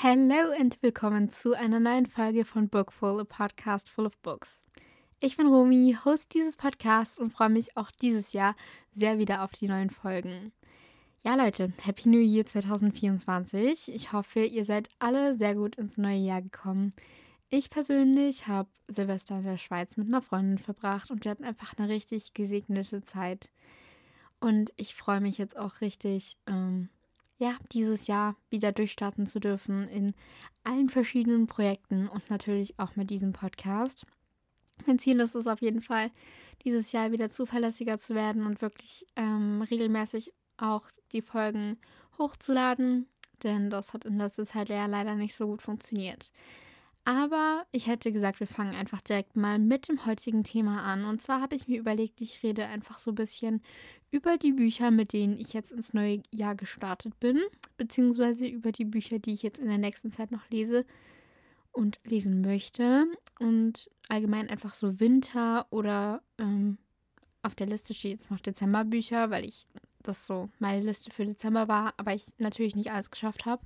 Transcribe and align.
Hallo 0.00 0.54
und 0.58 0.82
willkommen 0.82 1.28
zu 1.28 1.52
einer 1.52 1.80
neuen 1.80 2.06
Folge 2.06 2.46
von 2.46 2.70
Bookful, 2.70 3.20
a 3.20 3.24
Podcast 3.24 3.90
full 3.90 4.06
of 4.06 4.16
books. 4.22 4.64
Ich 5.20 5.36
bin 5.36 5.48
Romy, 5.48 5.96
Host 6.04 6.32
dieses 6.32 6.56
Podcasts 6.56 7.18
und 7.18 7.30
freue 7.30 7.50
mich 7.50 7.76
auch 7.76 7.90
dieses 7.90 8.32
Jahr 8.32 8.56
sehr 8.92 9.18
wieder 9.18 9.42
auf 9.42 9.52
die 9.52 9.68
neuen 9.68 9.90
Folgen. 9.90 10.52
Ja, 11.24 11.34
Leute, 11.34 11.72
Happy 11.82 12.08
New 12.08 12.20
Year 12.20 12.46
2024. 12.46 13.92
Ich 13.92 14.12
hoffe, 14.12 14.44
ihr 14.44 14.64
seid 14.64 14.88
alle 15.00 15.34
sehr 15.34 15.56
gut 15.56 15.76
ins 15.76 15.98
neue 15.98 16.18
Jahr 16.18 16.40
gekommen. 16.40 16.92
Ich 17.50 17.70
persönlich 17.70 18.46
habe 18.46 18.68
Silvester 18.86 19.38
in 19.38 19.44
der 19.44 19.58
Schweiz 19.58 19.96
mit 19.96 20.06
einer 20.06 20.22
Freundin 20.22 20.58
verbracht 20.58 21.10
und 21.10 21.24
wir 21.24 21.32
hatten 21.32 21.44
einfach 21.44 21.76
eine 21.76 21.88
richtig 21.88 22.34
gesegnete 22.34 23.02
Zeit. 23.02 23.50
Und 24.38 24.72
ich 24.76 24.94
freue 24.94 25.20
mich 25.20 25.38
jetzt 25.38 25.56
auch 25.56 25.80
richtig, 25.80 26.36
ähm, 26.46 26.88
ja, 27.38 27.56
dieses 27.72 28.06
Jahr 28.06 28.36
wieder 28.48 28.70
durchstarten 28.70 29.26
zu 29.26 29.40
dürfen 29.40 29.88
in 29.88 30.14
allen 30.62 30.88
verschiedenen 30.88 31.48
Projekten 31.48 32.06
und 32.06 32.30
natürlich 32.30 32.78
auch 32.78 32.94
mit 32.94 33.10
diesem 33.10 33.32
Podcast. 33.32 34.06
Mein 34.86 35.00
Ziel 35.00 35.18
ist 35.18 35.34
es 35.34 35.48
auf 35.48 35.60
jeden 35.60 35.80
Fall, 35.80 36.12
dieses 36.64 36.92
Jahr 36.92 37.10
wieder 37.10 37.28
zuverlässiger 37.28 37.98
zu 37.98 38.14
werden 38.14 38.46
und 38.46 38.62
wirklich 38.62 39.04
ähm, 39.16 39.62
regelmäßig 39.62 40.32
auch 40.58 40.90
die 41.12 41.22
Folgen 41.22 41.78
hochzuladen, 42.18 43.06
denn 43.42 43.70
das 43.70 43.92
hat 43.92 44.04
in 44.04 44.18
letzter 44.18 44.44
Zeit 44.44 44.68
ja 44.68 44.86
leider 44.86 45.14
nicht 45.14 45.34
so 45.34 45.46
gut 45.46 45.62
funktioniert. 45.62 46.32
Aber 47.04 47.64
ich 47.72 47.86
hätte 47.86 48.12
gesagt, 48.12 48.38
wir 48.38 48.46
fangen 48.46 48.74
einfach 48.74 49.00
direkt 49.00 49.34
mal 49.34 49.58
mit 49.58 49.88
dem 49.88 50.04
heutigen 50.04 50.44
Thema 50.44 50.82
an. 50.82 51.06
Und 51.06 51.22
zwar 51.22 51.40
habe 51.40 51.56
ich 51.56 51.66
mir 51.66 51.80
überlegt, 51.80 52.20
ich 52.20 52.42
rede 52.42 52.66
einfach 52.66 52.98
so 52.98 53.12
ein 53.12 53.14
bisschen 53.14 53.62
über 54.10 54.36
die 54.36 54.52
Bücher, 54.52 54.90
mit 54.90 55.14
denen 55.14 55.38
ich 55.38 55.54
jetzt 55.54 55.72
ins 55.72 55.94
neue 55.94 56.22
Jahr 56.30 56.54
gestartet 56.54 57.18
bin, 57.18 57.40
beziehungsweise 57.78 58.46
über 58.46 58.72
die 58.72 58.84
Bücher, 58.84 59.18
die 59.18 59.32
ich 59.32 59.42
jetzt 59.42 59.58
in 59.58 59.68
der 59.68 59.78
nächsten 59.78 60.12
Zeit 60.12 60.30
noch 60.30 60.50
lese 60.50 60.84
und 61.72 61.98
lesen 62.04 62.42
möchte. 62.42 63.06
Und 63.38 63.90
allgemein 64.08 64.50
einfach 64.50 64.74
so 64.74 65.00
Winter 65.00 65.66
oder 65.70 66.22
ähm, 66.36 66.76
auf 67.42 67.54
der 67.54 67.68
Liste 67.68 67.94
steht 67.94 68.18
jetzt 68.18 68.30
noch 68.30 68.40
Dezemberbücher, 68.40 69.30
weil 69.30 69.46
ich 69.46 69.66
das 70.02 70.26
so 70.26 70.48
meine 70.58 70.82
Liste 70.82 71.10
für 71.10 71.24
Dezember 71.24 71.68
war, 71.68 71.94
aber 71.96 72.14
ich 72.14 72.26
natürlich 72.38 72.76
nicht 72.76 72.90
alles 72.90 73.10
geschafft 73.10 73.46
habe. 73.46 73.62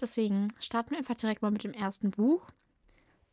Deswegen 0.00 0.48
starten 0.60 0.92
wir 0.92 0.98
einfach 0.98 1.14
direkt 1.14 1.42
mal 1.42 1.50
mit 1.50 1.64
dem 1.64 1.72
ersten 1.72 2.10
Buch. 2.10 2.46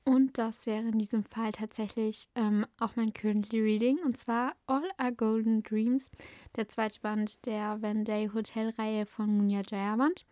Und 0.04 0.38
das 0.38 0.66
wäre 0.66 0.88
in 0.88 0.98
diesem 0.98 1.26
Fall 1.26 1.52
tatsächlich 1.52 2.30
ähm, 2.36 2.66
auch 2.80 2.96
mein 2.96 3.12
Currently 3.12 3.60
Reading. 3.60 4.00
Und 4.06 4.18
zwar 4.18 4.56
All 4.66 4.90
Our 5.02 5.12
Golden 5.12 5.64
Dreams, 5.64 6.12
der 6.56 6.70
zweite 6.70 7.02
Band 7.02 7.46
der 7.46 7.82
Van 7.82 8.06
Day 8.06 8.30
Hotel-Reihe 8.34 9.06
von 9.06 9.36
Munya 9.36 9.64
Jayawant. 9.70 10.26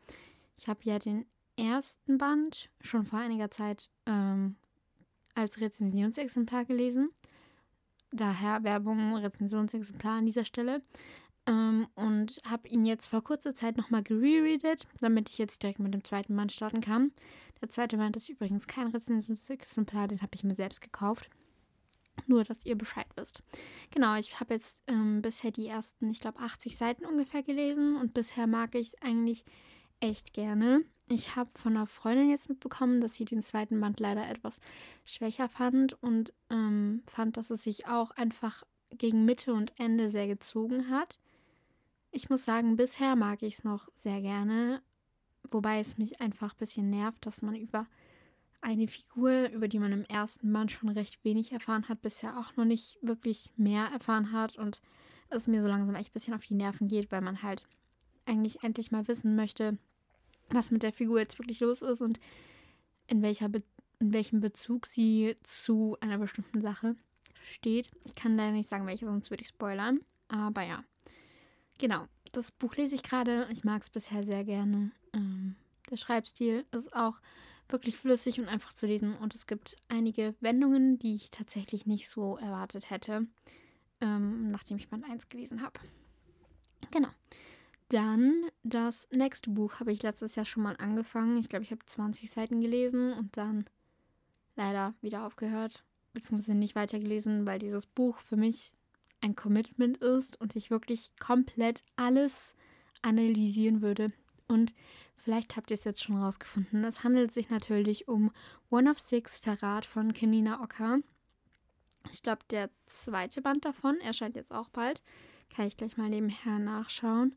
Ich 0.58 0.70
habe 0.70 0.80
ja 0.84 0.98
den 0.98 1.26
ersten 1.58 2.18
Band 2.18 2.70
schon 2.80 3.06
vor 3.06 3.20
einiger 3.20 3.52
Zeit 3.52 3.90
ähm, 4.06 4.56
als 5.34 5.59
Rezensionsexemplar 5.59 6.64
gelesen. 6.64 7.09
Daher 8.12 8.64
Werbung, 8.64 9.16
Rezensionsexemplar 9.16 10.20
an 10.20 10.26
dieser 10.26 10.46
Stelle. 10.46 10.82
Ähm, 11.48 11.88
und 11.96 12.42
habe 12.50 12.68
ihn 12.68 12.86
jetzt 12.86 13.08
vor 13.08 13.24
kurzer 13.24 13.54
Zeit 13.54 13.78
nochmal 13.78 14.04
gerereadet, 14.04 14.88
damit 15.00 15.30
ich 15.30 15.38
jetzt 15.38 15.62
direkt 15.62 15.80
mit 15.80 15.94
dem 15.94 16.04
zweiten 16.04 16.36
Band 16.36 16.52
starten 16.52 16.82
kann. 16.82 17.12
Der 17.62 17.70
zweite 17.70 17.98
Band 17.98 18.18
ist 18.18 18.30
übrigens 18.30 18.68
kein 18.68 18.88
Rezensionsexemplar, 18.88 20.08
den 20.08 20.22
habe 20.22 20.32
ich 20.36 20.44
mir 20.44 20.56
selbst 20.56 20.82
gekauft. 20.82 21.30
Nur, 22.28 22.44
dass 22.44 22.66
ihr 22.66 22.78
Bescheid 22.78 23.08
wisst. 23.16 23.44
Genau, 23.92 24.16
ich 24.16 24.40
habe 24.40 24.53
jetzt 24.53 24.81
ähm, 24.88 25.22
bisher 25.22 25.52
die 25.52 25.68
ersten, 25.68 26.09
ich 26.09 26.22
glaube, 26.22 26.40
80 26.40 26.78
Seiten 26.78 27.06
ungefähr 27.06 27.44
gelesen 27.44 27.98
und 27.98 28.14
bisher 28.14 28.48
mag 28.48 28.74
ich 28.75 28.88
es 28.88 29.02
eigentlich 29.02 29.44
echt 30.00 30.34
gerne. 30.34 30.84
Ich 31.08 31.36
habe 31.36 31.50
von 31.56 31.75
einer 31.75 31.88
Freundin 31.88 32.30
jetzt 32.30 32.50
mitbekommen, 32.50 33.00
dass 33.00 33.16
sie 33.16 33.25
den 33.25 33.42
zweiten 33.42 33.80
Band 33.80 34.00
leider 34.00 34.28
etwas 34.28 34.59
schwächer 35.03 35.50
fand 35.50 36.02
und 36.02 36.34
ähm, 36.50 37.03
fand, 37.06 37.38
dass 37.38 37.52
es 37.52 37.64
sich 37.64 37.88
auch 37.88 38.12
einfach 38.12 38.64
gegen 38.92 39.25
Mitte 39.25 39.53
und 39.53 39.74
Ende 39.80 40.09
sehr 40.09 40.28
gezogen 40.28 40.90
hat. 40.90 41.19
Ich 42.16 42.30
muss 42.30 42.46
sagen, 42.46 42.78
bisher 42.78 43.18
mag 43.18 43.44
ich 43.44 43.56
es 43.56 43.64
noch 43.66 43.90
sehr 43.98 44.22
gerne, 44.22 44.81
wobei 45.52 45.81
es 45.81 45.98
mich 45.98 46.22
einfach 46.22 46.53
ein 46.53 46.59
bisschen 46.59 46.90
nervt, 46.90 47.26
dass 47.26 47.42
man 47.42 47.56
über 47.56 47.88
eine 48.62 48.88
Figur, 48.88 49.50
über 49.50 49.68
die 49.68 49.80
man 49.80 49.92
im 49.92 50.06
ersten 50.06 50.54
Band 50.54 50.72
schon 50.72 50.88
recht 50.88 51.22
wenig 51.25 51.52
erfahren 51.52 51.90
hat, 51.90 52.02
bisher 52.02 52.40
auch 52.40 52.56
noch 52.56 52.64
nicht 52.64 52.98
wirklich 53.02 53.52
mehr 53.58 53.88
erfahren 53.88 54.31
hat 54.31 54.58
und 54.58 54.81
es 55.30 55.48
mir 55.48 55.62
so 55.62 55.68
langsam 55.68 55.94
echt 55.96 56.12
ein 56.12 56.14
bisschen 56.14 56.34
auf 56.34 56.46
die 56.46 56.54
Nerven 56.54 56.88
geht, 56.88 57.12
weil 57.12 57.20
man 57.20 57.44
halt 57.44 57.68
eigentlich 58.25 58.64
endlich 58.64 58.94
mal 58.94 59.09
wissen 59.09 59.36
möchte, 59.36 59.78
was 60.48 60.72
mit 60.72 60.84
der 60.84 60.94
Figur 60.94 61.20
jetzt 61.20 61.38
wirklich 61.38 61.59
los 61.59 61.81
ist 61.81 62.00
und 62.00 62.22
in, 63.08 63.22
welcher 63.24 63.50
Be 63.50 63.62
in 64.00 64.14
welchem 64.14 64.40
Bezug 64.40 64.86
sie 64.86 65.36
zu 65.44 65.98
einer 66.00 66.18
bestimmten 66.18 66.62
Sache 66.62 66.96
steht. 67.44 67.92
Ich 68.06 68.16
kann 68.16 68.38
leider 68.38 68.54
nicht 68.54 68.70
sagen, 68.70 68.88
welche, 68.88 69.06
sonst 69.06 69.31
würde 69.31 69.44
ich 69.44 69.50
spoilern. 69.50 70.00
Aber 70.30 70.62
ja. 70.62 70.86
Genau, 71.78 72.08
das 72.31 72.52
Buch 72.52 72.75
lese 72.75 72.96
ich 72.96 73.03
gerade. 73.03 73.47
Ich 73.52 73.63
mag 73.63 73.81
es 73.81 73.90
bisher 73.90 74.24
sehr 74.24 74.44
gerne. 74.44 74.91
Ähm, 75.13 75.56
der 75.90 75.97
Schreibstil 75.97 76.66
ist 76.72 76.94
auch 76.94 77.19
wirklich 77.69 77.97
flüssig 77.97 78.40
und 78.40 78.47
einfach 78.47 78.74
zu 78.74 78.86
lesen. 78.86 79.16
Und 79.18 79.34
es 79.36 79.47
gibt 79.47 79.78
einige 79.88 80.36
Wendungen, 80.40 81.00
die 81.00 81.16
ich 81.16 81.30
tatsächlich 81.30 81.86
nicht 81.86 82.09
so 82.09 82.38
erwartet 82.38 82.90
hätte, 82.90 83.28
ähm, 84.02 84.52
nachdem 84.52 84.78
ich 84.78 84.90
Band 84.90 85.06
1 85.06 85.30
gelesen 85.30 85.62
habe. 85.62 85.80
Genau. 86.91 87.09
Dann 87.90 88.34
das 88.63 89.07
nächste 89.12 89.52
Buch 89.52 89.80
habe 89.80 89.92
ich 89.92 90.02
letztes 90.02 90.36
Jahr 90.36 90.46
schon 90.46 90.63
mal 90.63 90.75
angefangen. 90.78 91.38
Ich 91.38 91.50
glaube, 91.50 91.63
ich 91.63 91.72
habe 91.72 91.86
20 91.86 92.31
Seiten 92.31 92.62
gelesen 92.62 93.13
und 93.13 93.38
dann 93.38 93.66
leider 94.56 94.96
wieder 95.02 95.25
aufgehört, 95.25 95.84
beziehungsweise 96.13 96.56
nicht 96.56 96.75
weitergelesen, 96.75 97.46
weil 97.46 97.59
dieses 97.59 97.86
Buch 97.86 98.18
für 98.19 98.38
mich 98.38 98.75
ein 99.25 99.36
Commitment 99.36 99.97
ist 99.97 100.40
und 100.40 100.56
ich 100.56 100.69
wirklich 100.69 101.09
komplett 101.19 101.84
alles 101.96 102.56
analysieren 103.02 103.81
würde. 103.81 104.13
Und 104.47 104.74
vielleicht 105.18 105.58
habt 105.58 105.72
ihr 105.72 105.74
es 105.74 105.84
jetzt 105.84 106.03
schon 106.03 106.22
rausgefunden. 106.22 106.84
Es 106.84 107.03
handelt 107.03 107.31
sich 107.31 107.50
natürlich 107.50 108.08
um 108.08 108.31
One 108.69 108.90
of 108.90 109.00
Six 109.00 109.40
Verrat 109.40 109.86
von 109.86 110.13
Kimina 110.13 110.62
Oka. 110.62 111.00
Ich 112.12 112.22
glaube, 112.22 112.44
der 112.52 112.69
zweite 112.86 113.41
Band 113.41 113.66
davon 113.66 113.97
erscheint 113.97 114.36
jetzt 114.36 114.53
auch 114.53 114.69
bald. 114.69 115.02
Kann 115.53 115.66
ich 115.66 115.75
gleich 115.75 115.97
mal 115.97 116.09
nebenher 116.09 116.59
nachschauen. 116.59 117.36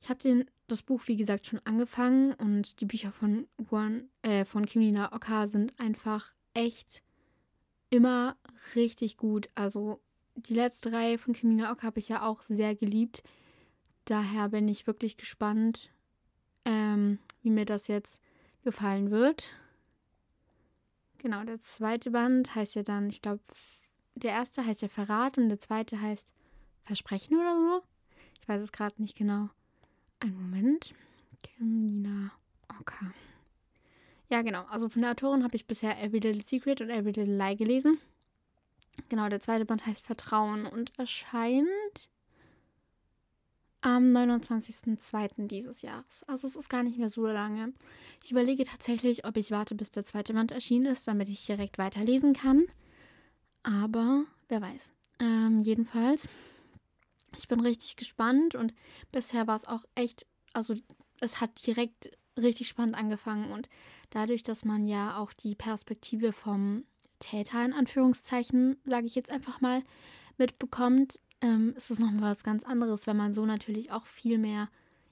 Ich 0.00 0.08
habe 0.08 0.46
das 0.66 0.82
Buch, 0.82 1.02
wie 1.06 1.16
gesagt, 1.16 1.46
schon 1.46 1.60
angefangen 1.64 2.34
und 2.34 2.80
die 2.80 2.86
Bücher 2.86 3.12
von, 3.12 3.46
One, 3.70 4.08
äh, 4.22 4.44
von 4.44 4.66
Kimina 4.66 5.12
Oka 5.14 5.46
sind 5.46 5.78
einfach 5.78 6.34
echt 6.54 7.02
immer 7.90 8.36
richtig 8.74 9.16
gut. 9.16 9.48
Also 9.54 10.00
die 10.38 10.54
letzte 10.54 10.92
Reihe 10.92 11.18
von 11.18 11.34
Kimina 11.34 11.72
Oka 11.72 11.84
habe 11.84 11.98
ich 11.98 12.08
ja 12.08 12.22
auch 12.22 12.42
sehr 12.42 12.74
geliebt. 12.74 13.22
Daher 14.04 14.48
bin 14.48 14.68
ich 14.68 14.86
wirklich 14.86 15.16
gespannt, 15.16 15.90
ähm, 16.64 17.18
wie 17.42 17.50
mir 17.50 17.64
das 17.64 17.88
jetzt 17.88 18.20
gefallen 18.62 19.10
wird. 19.10 19.50
Genau, 21.18 21.42
der 21.44 21.60
zweite 21.60 22.10
Band 22.10 22.54
heißt 22.54 22.74
ja 22.76 22.82
dann, 22.82 23.08
ich 23.08 23.20
glaube, 23.22 23.42
der 24.14 24.32
erste 24.32 24.64
heißt 24.64 24.82
ja 24.82 24.88
Verrat 24.88 25.36
und 25.36 25.48
der 25.48 25.60
zweite 25.60 26.00
heißt 26.00 26.32
Versprechen 26.84 27.36
oder 27.36 27.56
so. 27.56 27.82
Ich 28.40 28.48
weiß 28.48 28.62
es 28.62 28.72
gerade 28.72 29.00
nicht 29.02 29.16
genau. 29.16 29.50
Ein 30.20 30.34
Moment. 30.34 30.94
Kimina 31.42 32.32
Oka. 32.80 33.12
Ja, 34.30 34.42
genau. 34.42 34.64
Also 34.70 34.88
von 34.88 35.02
der 35.02 35.12
Autorin 35.12 35.42
habe 35.42 35.56
ich 35.56 35.66
bisher 35.66 36.02
Every 36.02 36.18
Little 36.18 36.42
Secret 36.42 36.80
und 36.80 36.90
Every 36.90 37.12
Little 37.12 37.36
Lie 37.36 37.56
gelesen. 37.56 37.98
Genau, 39.08 39.28
der 39.28 39.40
zweite 39.40 39.64
Band 39.64 39.86
heißt 39.86 40.04
Vertrauen 40.04 40.66
und 40.66 40.98
erscheint 40.98 42.10
am 43.80 44.04
29.02. 44.14 45.46
dieses 45.46 45.82
Jahres. 45.82 46.24
Also 46.26 46.46
es 46.46 46.56
ist 46.56 46.68
gar 46.68 46.82
nicht 46.82 46.98
mehr 46.98 47.08
so 47.08 47.26
lange. 47.26 47.72
Ich 48.22 48.30
überlege 48.30 48.64
tatsächlich, 48.64 49.24
ob 49.24 49.36
ich 49.36 49.50
warte, 49.50 49.74
bis 49.74 49.90
der 49.90 50.04
zweite 50.04 50.34
Band 50.34 50.52
erschienen 50.52 50.86
ist, 50.86 51.06
damit 51.06 51.28
ich 51.28 51.46
direkt 51.46 51.78
weiterlesen 51.78 52.32
kann. 52.32 52.64
Aber 53.62 54.24
wer 54.48 54.60
weiß. 54.60 54.92
Ähm, 55.20 55.60
jedenfalls, 55.60 56.28
ich 57.36 57.48
bin 57.48 57.60
richtig 57.60 57.96
gespannt 57.96 58.54
und 58.54 58.74
bisher 59.12 59.46
war 59.46 59.56
es 59.56 59.64
auch 59.64 59.84
echt, 59.94 60.26
also 60.52 60.74
es 61.20 61.40
hat 61.40 61.66
direkt 61.66 62.10
richtig 62.36 62.68
spannend 62.68 62.96
angefangen 62.96 63.50
und 63.50 63.68
dadurch, 64.10 64.42
dass 64.42 64.64
man 64.64 64.84
ja 64.84 65.18
auch 65.18 65.32
die 65.32 65.54
Perspektive 65.54 66.32
vom 66.32 66.84
Täter 67.18 67.64
in 67.64 67.72
Anführungszeichen, 67.72 68.76
sage 68.84 69.06
ich 69.06 69.14
jetzt 69.14 69.30
einfach 69.30 69.60
mal, 69.60 69.82
mitbekommt, 70.36 71.20
ähm, 71.40 71.74
ist 71.76 71.90
es 71.90 71.98
nochmal 71.98 72.30
was 72.30 72.44
ganz 72.44 72.64
anderes, 72.64 73.06
wenn 73.06 73.16
man 73.16 73.32
so 73.32 73.46
natürlich 73.46 73.92
auch 73.92 74.06
viel 74.06 74.38
mehr 74.38 74.68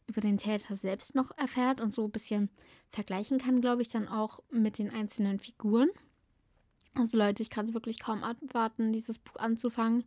über 0.07 0.21
den 0.21 0.39
Täter 0.39 0.75
selbst 0.75 1.15
noch 1.15 1.37
erfährt 1.37 1.81
und 1.81 1.95
so 1.95 2.05
ein 2.05 2.13
bisschen 2.13 2.51
vergleichen 2.91 3.39
kann, 3.39 3.61
glaube 3.61 3.83
ich, 3.83 3.89
dann 3.89 4.09
auch 4.09 4.41
mit 4.51 4.79
den 4.79 4.91
einzelnen 4.91 5.41
Figuren. 5.41 5.89
Also 6.95 7.19
Leute, 7.19 7.43
ich 7.43 7.51
kann 7.51 7.67
es 7.67 7.75
wirklich 7.75 8.01
kaum 8.01 8.23
abwarten, 8.25 8.93
dieses 8.93 9.19
Buch 9.19 9.37
anzufangen. 9.37 10.05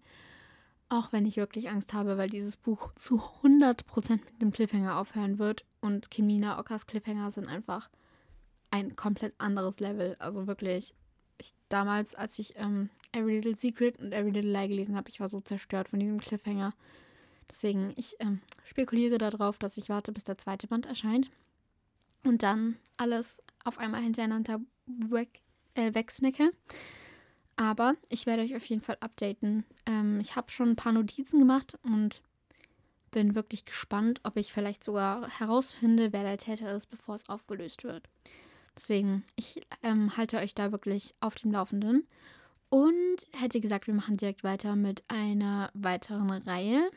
Auch 0.87 1.11
wenn 1.11 1.27
ich 1.27 1.37
wirklich 1.37 1.69
Angst 1.69 1.93
habe, 1.93 2.17
weil 2.17 2.29
dieses 2.29 2.57
Buch 2.57 2.91
zu 2.95 3.21
100% 3.43 4.11
mit 4.11 4.41
einem 4.41 4.51
Cliffhanger 4.51 4.97
aufhören 4.97 5.37
wird. 5.37 5.65
Und 5.81 6.09
Kimina 6.09 6.57
Ockers 6.57 6.87
Cliffhanger 6.87 7.29
sind 7.29 7.47
einfach 7.47 7.89
ein 8.71 8.95
komplett 8.95 9.35
anderes 9.37 9.79
Level. 9.79 10.15
Also 10.17 10.47
wirklich, 10.47 10.95
ich 11.39 11.51
damals, 11.69 12.15
als 12.15 12.37
ich 12.39 12.55
ähm, 12.57 12.89
Every 13.11 13.35
Little 13.35 13.55
Secret 13.55 13.97
und 13.99 14.13
Every 14.13 14.31
Little 14.31 14.51
Lie 14.51 14.67
gelesen 14.67 14.95
habe, 14.95 15.09
ich 15.09 15.19
war 15.19 15.29
so 15.29 15.41
zerstört 15.41 15.89
von 15.89 15.99
diesem 15.99 16.19
Cliffhanger. 16.19 16.73
Deswegen, 17.49 17.93
ich 17.95 18.15
ähm, 18.19 18.41
spekuliere 18.63 19.17
darauf, 19.17 19.57
dass 19.57 19.77
ich 19.77 19.89
warte, 19.89 20.11
bis 20.11 20.23
der 20.23 20.37
zweite 20.37 20.67
Band 20.67 20.85
erscheint. 20.85 21.31
Und 22.23 22.43
dann 22.43 22.77
alles 22.97 23.41
auf 23.63 23.79
einmal 23.79 24.01
hintereinander 24.01 24.59
weg, 24.85 25.41
äh, 25.73 25.93
wegsnacke. 25.93 26.51
Aber 27.55 27.95
ich 28.09 28.25
werde 28.25 28.43
euch 28.43 28.55
auf 28.55 28.65
jeden 28.65 28.81
Fall 28.81 28.97
updaten. 28.99 29.65
Ähm, 29.85 30.19
ich 30.19 30.35
habe 30.35 30.51
schon 30.51 30.69
ein 30.69 30.75
paar 30.75 30.93
Notizen 30.93 31.39
gemacht 31.39 31.77
und 31.83 32.21
bin 33.11 33.35
wirklich 33.35 33.65
gespannt, 33.65 34.21
ob 34.23 34.37
ich 34.37 34.53
vielleicht 34.53 34.83
sogar 34.83 35.27
herausfinde, 35.27 36.13
wer 36.13 36.23
der 36.23 36.37
Täter 36.37 36.71
ist, 36.71 36.87
bevor 36.87 37.15
es 37.15 37.27
aufgelöst 37.27 37.83
wird. 37.83 38.07
Deswegen, 38.79 39.25
ich 39.35 39.61
ähm, 39.83 40.15
halte 40.15 40.37
euch 40.37 40.55
da 40.55 40.71
wirklich 40.71 41.13
auf 41.19 41.35
dem 41.35 41.51
Laufenden. 41.51 42.07
Und 42.69 43.27
hätte 43.33 43.59
gesagt, 43.59 43.87
wir 43.87 43.93
machen 43.93 44.15
direkt 44.15 44.45
weiter 44.45 44.77
mit 44.77 45.03
einer 45.09 45.69
weiteren 45.73 46.29
Reihe, 46.31 46.89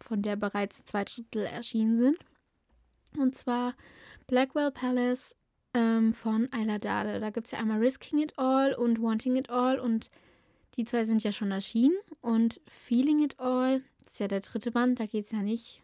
von 0.00 0.22
der 0.22 0.36
bereits 0.36 0.86
zwei 0.86 1.04
Drittel 1.04 1.44
erschienen 1.44 1.98
sind. 1.98 2.16
Und 3.18 3.36
zwar 3.36 3.74
Blackwell 4.28 4.70
Palace 4.70 5.34
ähm, 5.74 6.14
von 6.14 6.48
Ayla 6.52 6.78
Dade. 6.78 7.20
Da 7.20 7.28
gibt 7.28 7.48
es 7.48 7.50
ja 7.50 7.58
einmal 7.58 7.80
Risking 7.80 8.20
It 8.20 8.38
All 8.38 8.72
und 8.72 9.02
Wanting 9.02 9.36
It 9.36 9.50
All 9.50 9.78
und 9.78 10.10
die 10.76 10.86
zwei 10.86 11.04
sind 11.04 11.22
ja 11.22 11.32
schon 11.32 11.50
erschienen. 11.50 11.96
Und 12.22 12.62
Feeling 12.66 13.22
It 13.22 13.38
All, 13.38 13.82
ist 14.06 14.20
ja 14.20 14.28
der 14.28 14.40
dritte 14.40 14.70
Band, 14.70 15.00
da 15.00 15.06
geht 15.06 15.26
es 15.26 15.32
ja 15.32 15.42
nicht. 15.42 15.82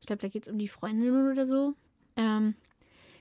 Ich 0.00 0.06
glaube, 0.06 0.22
da 0.22 0.28
geht 0.28 0.46
es 0.46 0.52
um 0.52 0.58
die 0.58 0.68
Freundin 0.68 1.32
oder 1.32 1.44
so. 1.44 1.74
Ähm, 2.16 2.54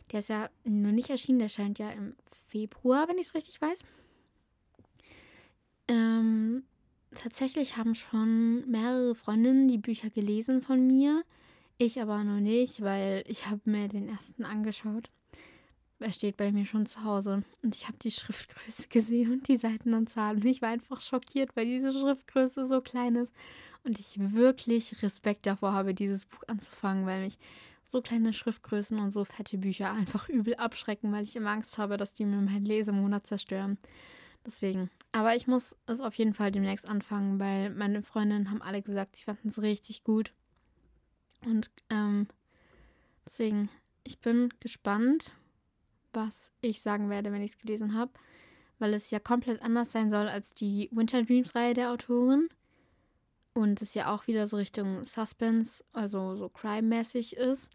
der 0.10 0.20
ist 0.20 0.30
ja 0.30 0.50
noch 0.64 0.92
nicht 0.92 1.10
erschienen, 1.10 1.40
der 1.40 1.50
scheint 1.50 1.80
ja 1.80 1.90
im 1.92 2.16
Februar, 2.48 3.08
wenn 3.08 3.18
ich 3.18 3.28
es 3.28 3.36
richtig 3.36 3.62
weiß. 3.62 3.84
Ähm, 5.88 6.64
tatsächlich 7.16 7.78
haben 7.78 7.96
schon 7.96 8.70
mehrere 8.70 9.16
Freundinnen 9.16 9.68
die 9.68 9.78
Bücher 9.78 10.10
gelesen 10.10 10.62
von 10.62 10.86
mir. 10.86 11.24
Ich 11.78 12.02
aber 12.02 12.24
noch 12.24 12.40
nicht, 12.40 12.82
weil 12.82 13.24
ich 13.28 13.48
habe 13.48 13.62
mir 13.66 13.88
den 13.88 14.10
ersten 14.10 14.44
angeschaut. 14.44 15.10
Er 16.00 16.14
steht 16.14 16.38
bei 16.38 16.52
mir 16.52 16.66
schon 16.66 16.86
zu 16.86 17.04
Hause 17.04 17.44
und 17.62 17.76
ich 17.76 17.88
habe 17.88 17.98
die 18.02 18.12
Schriftgröße 18.12 18.88
gesehen 18.90 19.32
und 19.34 19.48
die 19.48 19.58
Seitenanzahl 19.58 20.36
und 20.36 20.46
ich 20.46 20.62
war 20.62 20.70
einfach 20.70 21.02
schockiert, 21.02 21.56
weil 21.56 21.66
diese 21.66 21.92
Schriftgröße 21.92 22.66
so 22.66 22.82
klein 22.82 23.16
ist 23.16 23.34
und 23.84 24.00
ich 24.00 24.18
wirklich 24.18 25.02
Respekt 25.02 25.46
davor 25.46 25.74
habe, 25.74 25.94
dieses 25.94 26.26
Buch 26.26 26.44
anzufangen, 26.48 27.06
weil 27.06 27.22
mich 27.22 27.38
so 27.90 28.02
kleine 28.02 28.34
Schriftgrößen 28.34 29.00
und 29.00 29.12
so 29.12 29.26
fette 29.26 29.58
Bücher 29.58 29.92
einfach 29.94 30.30
übel 30.30 30.56
abschrecken, 30.56 31.12
weil 31.12 31.24
ich 31.24 31.36
immer 31.36 31.50
Angst 31.50 31.78
habe, 31.78 31.98
dass 31.98 32.14
die 32.14 32.24
mir 32.24 32.38
meinen 32.38 32.66
Lesemonat 32.66 33.28
zerstören. 33.28 33.78
Deswegen. 34.46 34.90
Aber 35.12 35.36
ich 35.36 35.48
muss 35.48 35.76
es 35.88 36.00
auf 36.00 36.14
jeden 36.16 36.34
Fall 36.34 36.52
demnächst 36.52 36.88
anfangen, 36.88 37.40
weil 37.40 37.72
meine 37.72 38.04
Freundinnen 38.04 38.50
haben 38.50 38.62
alle 38.62 38.82
gesagt, 38.82 39.16
sie 39.16 39.26
fanden 39.26 39.50
es 39.50 39.62
richtig 39.62 40.04
gut. 40.04 40.34
Und 41.46 41.72
ähm, 41.90 42.28
deswegen, 43.26 43.70
ich 44.04 44.20
bin 44.20 44.54
gespannt, 44.60 45.34
was 46.14 46.54
ich 46.62 46.82
sagen 46.82 47.10
werde, 47.10 47.32
wenn 47.32 47.42
ich 47.42 47.52
es 47.52 47.58
gelesen 47.58 47.96
habe, 47.96 48.12
weil 48.78 48.94
es 48.94 49.10
ja 49.10 49.20
komplett 49.20 49.62
anders 49.62 49.92
sein 49.92 50.10
soll 50.10 50.28
als 50.28 50.54
die 50.54 50.90
Winter 50.92 51.24
Dreams 51.24 51.56
Reihe 51.56 51.74
der 51.74 51.92
Autorin 51.92 52.50
und 53.54 53.82
es 53.82 53.94
ja 53.94 54.14
auch 54.14 54.28
wieder 54.28 54.48
so 54.48 54.58
Richtung 54.58 55.04
Suspense, 55.04 55.84
also 55.92 56.36
so 56.36 56.50
Crime-mäßig 56.50 57.36
ist. 57.36 57.72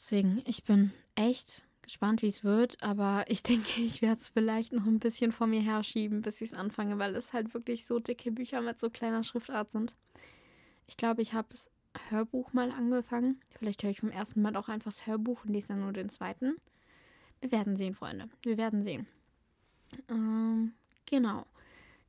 Deswegen, 0.00 0.40
ich 0.46 0.64
bin 0.64 0.92
echt 1.14 1.62
gespannt, 1.82 2.22
wie 2.22 2.28
es 2.28 2.42
wird, 2.42 2.82
aber 2.82 3.24
ich 3.28 3.42
denke, 3.44 3.82
ich 3.82 4.00
werde 4.00 4.18
es 4.18 4.30
vielleicht 4.30 4.72
noch 4.72 4.86
ein 4.86 4.98
bisschen 4.98 5.30
vor 5.30 5.46
mir 5.46 5.60
herschieben, 5.60 6.22
bis 6.22 6.40
ich 6.40 6.52
es 6.52 6.56
anfange, 6.56 6.98
weil 6.98 7.14
es 7.16 7.34
halt 7.34 7.52
wirklich 7.52 7.84
so 7.84 7.98
dicke 7.98 8.32
Bücher 8.32 8.62
mit 8.62 8.80
so 8.80 8.88
kleiner 8.88 9.22
Schriftart 9.24 9.70
sind. 9.70 9.94
Ich 10.86 10.96
glaube, 10.96 11.20
ich 11.20 11.34
habe 11.34 11.48
das 11.50 11.70
Hörbuch 12.08 12.54
mal 12.54 12.70
angefangen. 12.70 13.40
Vielleicht 13.58 13.82
höre 13.82 13.90
ich 13.90 14.00
vom 14.00 14.10
ersten 14.10 14.40
Mal 14.40 14.56
auch 14.56 14.70
einfach 14.70 14.90
das 14.90 15.06
Hörbuch 15.06 15.44
und 15.44 15.52
lese 15.52 15.68
dann 15.68 15.80
nur 15.80 15.92
den 15.92 16.08
zweiten. 16.08 16.56
Wir 17.40 17.52
werden 17.52 17.76
sehen, 17.76 17.94
Freunde. 17.94 18.30
Wir 18.42 18.56
werden 18.56 18.82
sehen. 18.82 19.06
Ähm, 20.08 20.72
genau. 21.04 21.44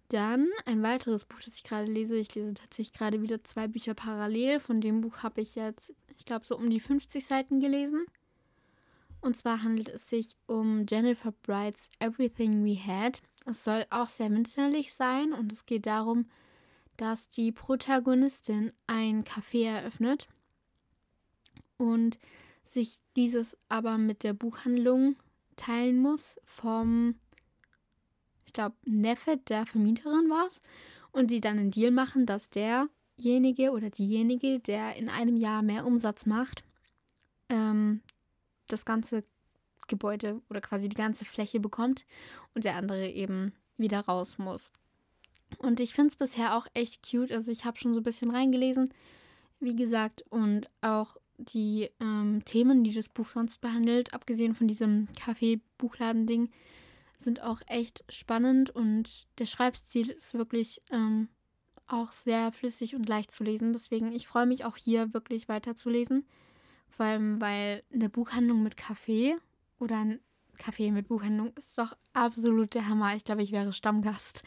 Dann 0.08 0.48
ein 0.66 0.82
weiteres 0.82 1.26
Buch, 1.26 1.40
das 1.44 1.56
ich 1.56 1.64
gerade 1.64 1.92
lese. 1.92 2.16
Ich 2.18 2.34
lese 2.36 2.54
tatsächlich 2.54 2.94
gerade 2.94 3.22
wieder 3.22 3.44
zwei 3.44 3.68
Bücher 3.68 3.94
parallel. 3.94 4.60
Von 4.60 4.80
dem 4.80 5.02
Buch 5.02 5.24
habe 5.24 5.42
ich 5.42 5.56
jetzt, 5.56 5.94
ich 6.22 6.26
glaube, 6.26 6.46
so 6.46 6.56
um 6.56 6.70
die 6.70 6.80
50 6.80 7.26
Seiten 7.26 7.60
gelesen. 7.60 8.06
Und 9.22 9.38
zwar 9.38 9.64
handelt 9.64 9.90
es 9.90 10.08
sich 10.08 10.36
um 10.46 10.86
Jennifer 10.88 11.32
Brights 11.32 11.90
Everything 11.98 12.64
We 12.64 12.78
Had. 12.78 13.24
Es 13.48 13.64
soll 13.64 13.88
auch 13.90 14.08
sehr 14.08 14.30
winterlich 14.30 14.94
sein 14.94 15.34
und 15.34 15.52
es 15.52 15.66
geht 15.66 15.88
darum, 15.88 16.30
dass 16.96 17.28
die 17.28 17.52
Protagonistin 17.52 18.72
ein 18.86 19.24
Café 19.24 19.66
eröffnet 19.66 20.28
und 21.78 22.20
sich 22.66 23.00
dieses 23.16 23.58
aber 23.68 23.98
mit 23.98 24.24
der 24.24 24.34
Buchhandlung 24.34 25.16
teilen 25.56 26.00
muss 26.00 26.40
vom, 26.46 27.16
ich 28.46 28.54
glaube, 28.54 28.76
Neffe 28.86 29.38
der 29.38 29.66
Vermieterin 29.66 30.30
war 30.30 30.46
es. 30.46 30.62
Und 31.12 31.32
die 31.32 31.42
dann 31.42 31.58
einen 31.58 31.72
Deal 31.72 31.92
machen, 31.92 32.28
dass 32.28 32.52
derjenige 33.22 33.72
oder 33.72 33.90
diejenige, 33.90 34.60
der 34.60 34.96
in 34.96 35.10
einem 35.10 35.38
Jahr 35.38 35.62
mehr 35.62 35.86
Umsatz 35.86 36.26
macht, 36.26 36.64
ähm, 37.50 38.02
das 38.68 38.86
ganze 38.86 39.24
Gebäude 39.88 40.42
oder 40.50 40.62
quasi 40.62 40.90
die 40.90 40.96
ganze 40.96 41.26
Fläche 41.26 41.60
bekommt 41.60 42.06
und 42.56 42.66
der 42.66 42.76
andere 42.76 43.10
eben 43.10 43.54
wieder 43.78 44.02
raus 44.02 44.38
muss. 44.38 44.72
Und 45.58 45.80
ich 45.80 45.94
finde 45.94 46.10
es 46.10 46.16
bisher 46.16 46.56
auch 46.56 46.68
echt 46.74 47.10
cute. 47.10 47.32
Also 47.32 47.52
ich 47.52 47.66
habe 47.66 47.78
schon 47.78 47.94
so 47.94 48.00
ein 48.00 48.04
bisschen 48.04 48.32
reingelesen, 48.32 48.94
wie 49.60 49.76
gesagt, 49.76 50.24
und 50.30 50.70
auch 50.82 51.18
die 51.38 51.90
ähm, 52.00 52.44
Themen, 52.46 52.84
die 52.84 52.94
das 52.94 53.10
Buch 53.10 53.28
sonst 53.28 53.60
behandelt, 53.60 54.14
abgesehen 54.14 54.56
von 54.56 54.68
diesem 54.68 55.08
Kaffee-Buchladen-Ding, 55.20 56.50
sind 57.20 57.42
auch 57.42 57.62
echt 57.68 58.04
spannend 58.10 58.70
und 58.70 59.28
der 59.38 59.46
Schreibstil 59.46 60.10
ist 60.10 60.34
wirklich 60.34 60.82
ähm, 60.92 61.28
auch 61.94 62.12
sehr 62.12 62.52
flüssig 62.52 62.96
und 62.96 63.08
leicht 63.08 63.32
zu 63.32 63.44
lesen. 63.44 63.74
Deswegen, 63.74 64.12
ich 64.12 64.28
freue 64.28 64.46
mich 64.46 64.66
auch 64.66 64.78
hier 64.78 65.14
wirklich 65.14 65.50
weiterzulesen. 65.50 66.26
Vor 66.90 67.06
allem, 67.06 67.40
weil 67.42 67.84
eine 67.94 68.10
Buchhandlung 68.10 68.64
mit 68.64 68.78
Kaffee 68.78 69.36
oder 69.80 69.98
ein 69.98 70.20
Kaffee 70.58 70.92
mit 70.92 71.08
Buchhandlung 71.08 71.54
ist 71.56 71.78
doch 71.78 71.96
absolut 72.14 72.76
der 72.76 72.88
Hammer. 72.88 73.16
Ich 73.16 73.24
glaube, 73.24 73.42
ich 73.42 73.52
wäre 73.52 73.74
Stammgast 73.74 74.44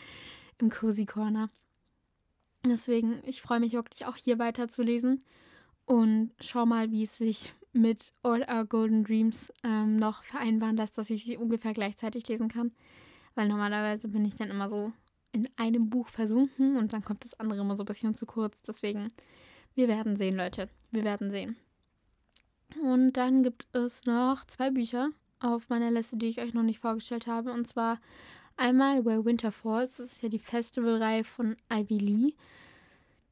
im 0.59 0.71
Cozy 0.71 1.07
Corner. 1.07 1.51
Deswegen, 2.65 3.21
ich 3.25 3.43
freue 3.43 3.61
mich 3.61 3.73
wirklich 3.73 4.07
auch 4.07 4.17
hier 4.17 4.39
weiterzulesen. 4.39 5.25
Und 5.87 6.33
schau 6.41 6.65
mal, 6.65 6.91
wie 6.91 7.03
es 7.03 7.19
sich 7.19 7.53
mit 7.73 8.13
All 8.23 8.47
Our 8.49 8.65
Golden 8.65 9.05
Dreams 9.05 9.53
ähm, 9.65 9.97
noch 9.97 10.23
vereinbaren 10.23 10.77
lässt, 10.77 10.97
dass 10.97 11.11
ich 11.11 11.25
sie 11.25 11.37
ungefähr 11.37 11.75
gleichzeitig 11.75 12.27
lesen 12.29 12.49
kann. 12.49 12.73
Weil 13.35 13.49
normalerweise 13.49 14.09
bin 14.09 14.25
ich 14.25 14.37
dann 14.37 14.51
immer 14.51 14.71
so 14.71 14.93
in 15.35 15.49
einem 15.57 15.91
Buch 15.91 16.09
versunken 16.09 16.77
und 16.77 16.93
dann 16.93 17.05
kommt 17.05 17.25
das 17.25 17.39
andere 17.41 17.61
immer 17.61 17.77
so 17.77 17.83
ein 17.83 17.87
bisschen 17.87 18.15
zu 18.15 18.25
kurz. 18.25 18.63
Deswegen, 18.63 19.09
wir 19.75 19.89
werden 19.89 20.17
sehen, 20.17 20.37
Leute. 20.37 20.69
Wir 20.93 21.03
werden 21.03 21.31
sehen. 21.31 21.57
Und 22.83 23.15
dann 23.15 23.43
gibt 23.43 23.67
es 23.73 24.07
noch 24.07 24.45
zwei 24.47 24.71
Bücher 24.71 25.11
auf 25.41 25.69
meiner 25.69 25.91
Liste, 25.91 26.17
die 26.17 26.27
ich 26.27 26.41
euch 26.41 26.55
noch 26.55 26.63
nicht 26.63 26.79
vorgestellt 26.79 27.27
habe. 27.27 27.53
Und 27.53 27.67
zwar 27.67 28.01
einmal 28.57 29.05
Where 29.05 29.25
Winter 29.25 29.51
Falls. 29.51 29.97
Das 29.97 30.13
ist 30.13 30.23
ja 30.23 30.29
die 30.29 30.39
Festivalreihe 30.39 31.25
von 31.25 31.57
Ivy 31.73 31.99
Lee. 31.99 32.35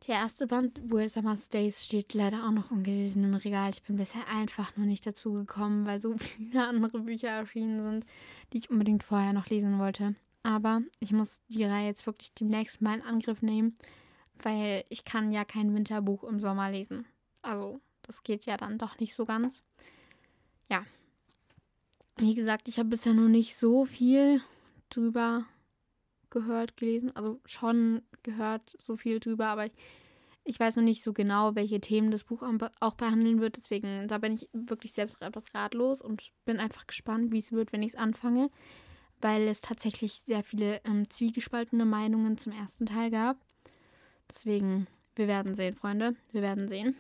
Der 0.09 0.17
erste 0.17 0.49
Band, 0.49 0.81
Where 0.91 1.09
Summer 1.09 1.37
Stays, 1.37 1.85
steht 1.85 2.13
leider 2.15 2.45
auch 2.45 2.51
noch 2.51 2.73
ungelesen 2.73 3.23
im 3.23 3.35
Regal. 3.35 3.71
Ich 3.71 3.85
bin 3.85 3.97
bisher 3.97 4.27
einfach 4.29 4.77
nur 4.77 4.87
nicht 4.87 5.07
dazu 5.07 5.33
gekommen, 5.35 5.87
weil 5.87 6.01
so 6.01 6.17
viele 6.19 6.67
andere 6.67 6.99
Bücher 6.99 7.29
erschienen 7.29 7.85
sind, 7.85 8.07
die 8.53 8.59
ich 8.59 8.71
unbedingt 8.71 9.05
vorher 9.05 9.33
noch 9.33 9.47
lesen 9.47 9.79
wollte. 9.79 10.17
Aber 10.43 10.83
ich 10.99 11.13
muss 11.13 11.41
die 11.49 11.65
Reihe 11.65 11.87
jetzt 11.87 12.07
wirklich 12.07 12.35
demnächst 12.35 12.81
mal 12.81 12.99
in 12.99 13.03
Angriff 13.03 13.43
nehmen, 13.43 13.77
weil 14.43 14.85
ich 14.89 15.05
kann 15.05 15.31
ja 15.31 15.45
kein 15.45 15.75
Winterbuch 15.75 16.25
im 16.25 16.41
Sommer 16.41 16.71
lesen. 16.71 17.07
Also, 17.43 17.81
das 18.03 18.23
geht 18.23 18.45
ja 18.47 18.57
dann 18.57 18.79
doch 18.79 18.99
nicht 18.99 19.15
so 19.15 19.25
ganz. 19.25 19.63
Ja. 20.69 20.85
Wie 22.17 22.35
gesagt, 22.35 22.69
ich 22.69 22.79
habe 22.79 22.89
bisher 22.89 23.15
noch 23.15 23.29
nicht 23.29 23.57
so 23.57 23.85
viel 23.85 24.43
drüber 24.91 25.47
gehört, 26.31 26.77
gelesen. 26.77 27.15
Also 27.15 27.41
schon 27.45 28.03
gehört 28.23 28.77
so 28.79 28.97
viel 28.97 29.21
drüber, 29.21 29.47
aber 29.47 29.67
ich, 29.67 29.73
Ich 30.45 30.59
weiß 30.59 30.77
noch 30.77 30.83
nicht 30.83 31.03
so 31.05 31.13
genau, 31.13 31.55
welche 31.55 31.81
Themen 31.81 32.11
das 32.11 32.25
Buch 32.25 32.43
auch 32.81 32.95
behandeln 32.95 33.41
wird. 33.41 33.57
Deswegen, 33.57 34.09
da 34.09 34.19
bin 34.19 34.35
ich 34.35 34.49
wirklich 34.53 34.93
selbst 34.93 35.23
etwas 35.23 35.55
ratlos 35.55 36.03
und 36.03 36.33
bin 36.45 36.59
einfach 36.59 36.87
gespannt, 36.87 37.31
wie 37.31 37.39
es 37.39 37.53
wird, 37.53 37.73
wenn 37.73 37.83
ich 37.83 37.93
es 37.93 37.99
anfange. 37.99 38.51
Weil 39.23 39.49
es 39.49 39.63
tatsächlich 39.63 40.13
sehr 40.15 40.45
viele 40.45 40.83
ähm, 40.85 41.09
zwiegespaltene 41.09 41.87
Meinungen 41.87 42.37
zum 42.37 42.53
ersten 42.53 42.85
Teil 42.85 43.11
gab. 43.11 43.39
Deswegen, 44.29 44.87
wir 45.15 45.29
werden 45.29 45.55
sehen, 45.55 45.75
Freunde. 45.75 46.17
Wir 46.33 46.43
werden 46.43 46.69
sehen. 46.69 46.97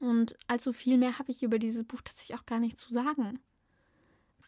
Und 0.00 0.36
allzu 0.46 0.72
viel 0.72 0.96
mehr 0.96 1.18
habe 1.18 1.30
ich 1.30 1.42
über 1.42 1.58
dieses 1.58 1.84
Buch 1.84 2.00
tatsächlich 2.00 2.38
auch 2.38 2.46
gar 2.46 2.60
nicht 2.60 2.78
zu 2.78 2.92
sagen. 2.92 3.40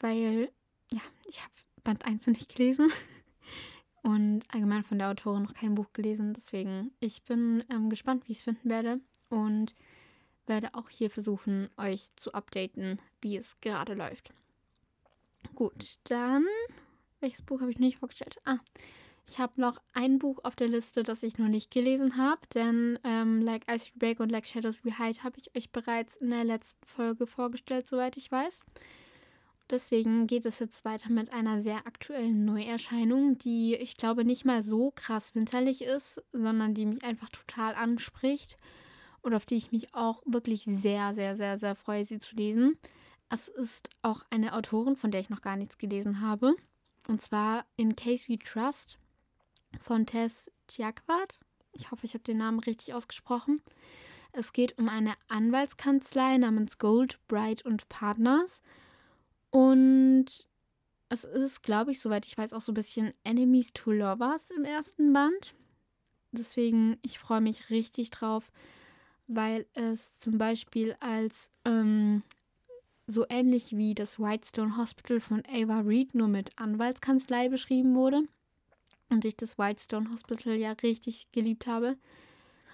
Weil, 0.01 0.51
ja, 0.91 1.01
ich 1.27 1.41
habe 1.43 1.53
Band 1.83 2.05
1 2.05 2.27
noch 2.27 2.35
nicht 2.35 2.55
gelesen 2.55 2.91
und 4.03 4.43
allgemein 4.49 4.85
von 4.85 4.99
der 4.99 5.11
Autorin 5.11 5.43
noch 5.43 5.55
kein 5.55 5.75
Buch 5.75 5.93
gelesen. 5.93 6.35
Deswegen, 6.35 6.93
ich 7.01 7.23
bin 7.23 7.65
ähm, 7.71 7.91
gespannt, 7.91 8.29
wie 8.29 8.33
ich 8.33 8.39
es 8.39 8.45
finden 8.45 8.69
werde 8.69 9.01
und 9.31 9.75
werde 10.47 10.75
auch 10.75 10.89
hier 10.89 11.11
versuchen, 11.11 11.69
euch 11.77 12.15
zu 12.17 12.33
updaten, 12.33 13.01
wie 13.21 13.37
es 13.37 13.59
gerade 13.61 13.95
läuft. 13.95 14.33
Gut, 15.57 15.95
dann, 16.05 16.45
welches 17.21 17.41
Buch 17.41 17.63
habe 17.63 17.71
ich 17.71 17.79
nicht 17.79 17.97
vorgestellt? 17.97 18.37
Ah, 18.45 18.59
ich 19.27 19.39
habe 19.39 19.59
noch 19.59 19.81
ein 19.95 20.19
Buch 20.19 20.39
auf 20.45 20.55
der 20.55 20.69
Liste, 20.69 21.03
das 21.03 21.23
ich 21.23 21.39
noch 21.39 21.49
nicht 21.49 21.71
gelesen 21.71 22.19
habe, 22.19 22.43
denn 22.55 22.99
ähm, 23.05 23.41
Like 23.41 23.65
Ice 23.73 23.91
Break 23.97 24.21
und 24.21 24.31
Like 24.31 24.45
Shadows 24.45 24.85
We 24.85 24.99
Hide 24.99 25.25
habe 25.25 25.39
ich 25.39 25.57
euch 25.57 25.73
bereits 25.73 26.17
in 26.17 26.29
der 26.29 26.45
letzten 26.45 26.87
Folge 26.87 27.27
vorgestellt, 27.27 27.87
soweit 27.87 28.19
ich 28.19 28.31
weiß. 28.31 28.61
Deswegen 29.71 30.27
geht 30.27 30.45
es 30.45 30.59
jetzt 30.59 30.85
weiter 30.85 31.11
mit 31.11 31.33
einer 31.33 31.63
sehr 31.63 31.87
aktuellen 31.87 32.45
Neuerscheinung, 32.45 33.39
die 33.39 33.77
ich 33.77 33.97
glaube 33.97 34.27
nicht 34.27 34.45
mal 34.45 34.63
so 34.63 34.93
krass 34.95 35.35
winterlich 35.35 35.81
ist, 35.81 36.23
sondern 36.35 36.75
die 36.75 36.85
mich 36.85 37.03
einfach 37.03 37.31
total 37.31 37.75
anspricht 37.77 38.59
und 39.23 39.33
auf 39.33 39.47
die 39.47 39.57
ich 39.57 39.73
mich 39.73 39.95
auch 39.95 40.23
wirklich 40.27 40.65
sehr, 40.67 41.15
sehr, 41.15 41.35
sehr, 41.35 41.57
sehr 41.57 41.75
freue, 41.75 42.05
sie 42.05 42.19
zu 42.19 42.37
lesen. 42.37 42.77
Es 43.29 43.49
ist 43.49 43.91
auch 44.03 44.23
eine 44.31 44.55
Autorin, 44.55 44.97
von 44.97 45.11
der 45.11 45.21
ich 45.21 45.31
noch 45.31 45.41
gar 45.41 45.57
nichts 45.57 45.79
gelesen 45.79 46.21
habe. 46.21 46.55
Und 47.09 47.23
zwar 47.23 47.65
In 47.77 47.97
Case 47.97 48.29
We 48.29 48.39
Trust 48.39 48.99
von 49.81 50.07
Tess 50.07 50.51
Tjakwart. 50.69 51.41
Ich 51.73 51.91
hoffe, 51.91 52.07
ich 52.07 52.15
habe 52.15 52.25
den 52.25 52.39
Namen 52.39 52.61
richtig 52.61 52.95
ausgesprochen. 52.95 53.61
Es 54.33 54.53
geht 54.53 54.79
um 54.79 54.89
eine 54.89 55.15
Anwaltskanzlei 55.29 56.39
namens 56.39 56.79
Gold, 56.79 57.19
Bright 57.27 57.65
und 57.65 57.89
Partners. 57.89 58.63
Und 59.51 60.47
es 61.09 61.25
ist, 61.25 61.63
glaube 61.63 61.93
ich, 61.93 62.01
soweit 62.01 62.27
ich 62.27 62.37
weiß, 62.37 62.53
auch 62.53 62.61
so 62.61 62.73
ein 62.73 62.75
bisschen 62.77 63.13
Enemies 63.25 63.73
to 63.73 63.93
Lovers 63.93 64.51
im 64.51 64.65
ersten 64.65 65.13
Band. 65.13 65.55
Deswegen, 66.33 66.99
ich 67.03 67.19
freue 67.19 67.41
mich 67.41 67.71
richtig 67.71 68.11
drauf, 68.11 68.51
weil 69.27 69.67
es 69.75 70.19
zum 70.19 70.39
Beispiel 70.39 70.97
als 71.01 71.51
ähm, 71.65 72.23
so 73.07 73.25
ähnlich 73.29 73.77
wie 73.77 73.95
das 73.95 74.19
Whitestone 74.19 74.77
Hospital 74.77 75.21
von 75.21 75.43
Ava 75.49 75.81
Reed 75.81 76.15
nur 76.15 76.29
mit 76.29 76.51
Anwaltskanzlei 76.59 77.49
beschrieben 77.49 77.95
wurde. 77.95 78.23
Und 79.09 79.25
ich 79.25 79.37
das 79.37 79.59
Whitestone 79.59 80.11
Hospital 80.11 80.55
ja 80.55 80.73
richtig 80.73 81.31
geliebt 81.31 81.67
habe. 81.67 81.97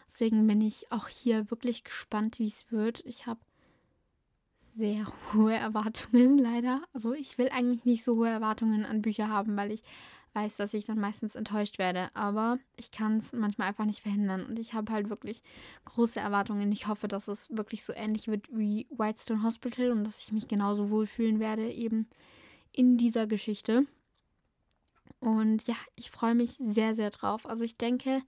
Deswegen 0.07 0.47
bin 0.47 0.61
ich 0.61 0.91
auch 0.91 1.09
hier 1.09 1.51
wirklich 1.51 1.85
gespannt, 1.85 2.39
wie 2.39 2.47
es 2.47 2.71
wird. 2.71 3.03
Ich 3.05 3.27
habe 3.27 3.41
sehr 4.75 5.07
hohe 5.35 5.55
Erwartungen, 5.55 6.39
leider. 6.39 6.83
Also 6.93 7.13
ich 7.13 7.37
will 7.39 7.51
eigentlich 7.51 7.85
nicht 7.85 8.05
so 8.05 8.17
hohe 8.17 8.29
Erwartungen 8.29 8.87
an 8.87 9.03
Bücher 9.03 9.29
haben, 9.29 9.57
weil 9.57 9.71
ich 9.71 9.83
weiß, 10.35 10.57
dass 10.57 10.75
ich 10.75 10.87
dann 10.87 10.99
meistens 10.99 11.35
enttäuscht 11.35 11.79
werde. 11.79 12.11
Aber 12.15 12.59
ich 12.77 12.91
kann 12.91 13.19
es 13.19 13.33
manchmal 13.33 13.69
einfach 13.69 13.85
nicht 13.85 14.01
verhindern. 14.01 14.47
Und 14.47 14.59
ich 14.59 14.75
habe 14.75 14.93
halt 14.93 15.11
wirklich 15.11 15.43
große 15.85 16.21
Erwartungen. 16.21 16.73
Ich 16.73 16.87
hoffe, 16.87 17.09
dass 17.09 17.29
es 17.29 17.49
wirklich 17.51 17.85
so 17.85 17.93
ähnlich 17.93 18.29
wird 18.29 18.47
wie 18.51 18.87
Whitestone 18.91 19.43
Hospital 19.43 19.91
und 19.91 20.05
dass 20.05 20.23
ich 20.23 20.33
mich 20.33 20.49
genauso 20.49 20.91
wohlfühlen 20.91 21.41
werde 21.41 21.71
eben 21.71 22.09
in 22.73 22.99
dieser 22.99 23.27
Geschichte. 23.27 23.87
Und 25.21 25.67
ja, 25.67 25.77
ich 25.97 26.11
freue 26.11 26.35
mich 26.35 26.53
sehr, 26.53 26.95
sehr 26.95 27.11
drauf. 27.11 27.47
Also 27.47 27.65
ich 27.65 27.77
denke, 27.77 28.23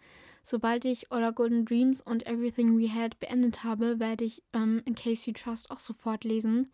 Sobald 0.46 0.84
ich 0.84 1.10
Oder 1.10 1.32
Golden 1.32 1.64
Dreams 1.64 2.02
und 2.02 2.26
Everything 2.26 2.78
We 2.78 2.92
Had 2.92 3.18
beendet 3.18 3.64
habe, 3.64 3.98
werde 3.98 4.24
ich 4.24 4.42
ähm, 4.52 4.82
In 4.84 4.94
Case 4.94 5.22
You 5.24 5.32
Trust 5.32 5.70
auch 5.70 5.80
sofort 5.80 6.22
lesen. 6.22 6.70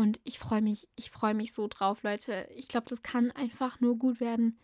Und 0.00 0.18
ich 0.24 0.38
freue 0.38 0.62
mich, 0.62 0.88
ich 0.96 1.10
freue 1.10 1.34
mich 1.34 1.52
so 1.52 1.68
drauf, 1.68 2.02
Leute. 2.02 2.48
Ich 2.56 2.68
glaube, 2.68 2.86
das 2.88 3.02
kann 3.02 3.32
einfach 3.32 3.80
nur 3.80 3.98
gut 3.98 4.18
werden. 4.18 4.58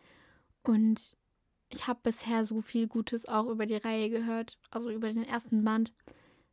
Und 0.63 1.15
ich 1.69 1.87
habe 1.87 2.01
bisher 2.03 2.47
so 2.47 2.63
viel 2.63 2.89
Gutes 2.89 3.29
auch 3.29 3.45
über 3.49 3.67
die 3.67 3.77
Reihe 3.77 4.09
gehört, 4.09 4.57
also 4.71 4.89
über 4.89 5.13
den 5.13 5.25
ersten 5.25 5.63
Band, 5.63 5.93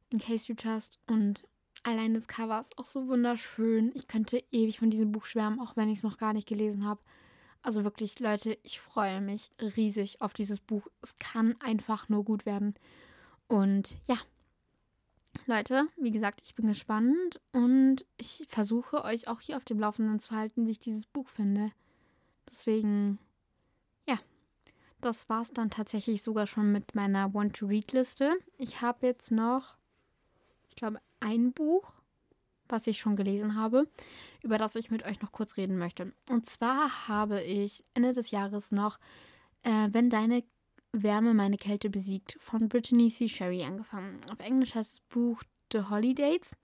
In 0.10 0.20
Case 0.20 0.48
You 0.50 0.56
Trust. 0.56 1.00
Und 1.08 1.48
allein 1.84 2.14
das 2.14 2.28
Cover 2.28 2.60
ist 2.60 2.78
auch 2.78 2.84
so 2.84 3.08
wunderschön. 3.08 3.90
Ich 3.96 4.10
könnte 4.10 4.44
ewig 4.52 4.80
von 4.80 4.90
diesem 4.90 5.14
Buch 5.14 5.24
schwärmen, 5.24 5.62
auch 5.62 5.78
wenn 5.78 5.88
ich 5.88 6.00
es 6.00 6.04
noch 6.04 6.18
gar 6.18 6.34
nicht 6.34 6.50
gelesen 6.50 6.86
habe. 6.86 7.00
Also 7.62 7.86
wirklich, 7.86 8.20
Leute, 8.20 8.58
ich 8.64 8.82
freue 8.82 9.22
mich 9.22 9.52
riesig 9.62 10.22
auf 10.22 10.34
dieses 10.34 10.60
Buch. 10.60 10.86
Es 11.02 11.18
kann 11.20 11.56
einfach 11.62 12.10
nur 12.10 12.26
gut 12.26 12.46
werden. 12.46 12.76
Und 13.48 13.96
ja, 14.10 14.18
Leute, 15.46 15.88
wie 15.98 16.12
gesagt, 16.12 16.42
ich 16.44 16.56
bin 16.56 16.68
gespannt 16.68 17.42
und 17.52 18.06
ich 18.18 18.46
versuche 18.50 19.04
euch 19.04 19.28
auch 19.28 19.42
hier 19.42 19.58
auf 19.58 19.66
dem 19.66 19.80
Laufenden 19.80 20.20
zu 20.20 20.32
halten, 20.32 20.68
wie 20.68 20.72
ich 20.72 20.80
dieses 20.80 21.06
Buch 21.06 21.28
finde. 21.28 21.72
Deswegen, 22.50 23.20
ja, 24.08 24.20
das 25.02 25.30
war 25.30 25.42
es 25.42 25.52
dann 25.52 25.70
tatsächlich 25.70 26.24
sogar 26.24 26.48
schon 26.48 26.72
mit 26.72 26.96
meiner 26.96 27.34
Want-to-Read-Liste. 27.34 28.34
Ich 28.58 28.82
habe 28.82 29.08
jetzt 29.08 29.32
noch, 29.32 29.78
ich 30.70 30.76
glaube, 30.76 31.00
ein 31.20 31.52
Buch 31.52 32.04
was 32.74 32.88
ich 32.88 33.00
schon 33.00 33.16
gelesen 33.16 33.56
habe, 33.56 33.88
über 34.42 34.58
das 34.58 34.76
ich 34.76 34.92
mit 34.92 35.04
euch 35.04 35.22
noch 35.22 35.32
kurz 35.32 35.58
reden 35.58 35.78
möchte. 35.78 36.12
Und 36.30 36.46
zwar 36.46 37.08
habe 37.08 37.42
ich 37.42 37.86
Ende 37.94 38.14
des 38.14 38.32
Jahres 38.32 38.72
noch 38.72 39.00
äh, 39.64 39.88
Wenn 39.92 40.10
deine 40.10 40.44
Wärme 40.94 41.34
meine 41.34 41.58
Kälte 41.58 41.90
besiegt 41.90 42.38
von 42.40 42.70
Brittany 42.70 43.10
C. 43.10 43.28
Sherry 43.28 43.64
angefangen. 43.64 44.22
Auf 44.32 44.40
Englisch 44.40 44.76
heißt 44.76 44.94
das 44.94 45.02
Buch 45.10 45.42
The 45.72 45.82
Holidays. 45.90 46.56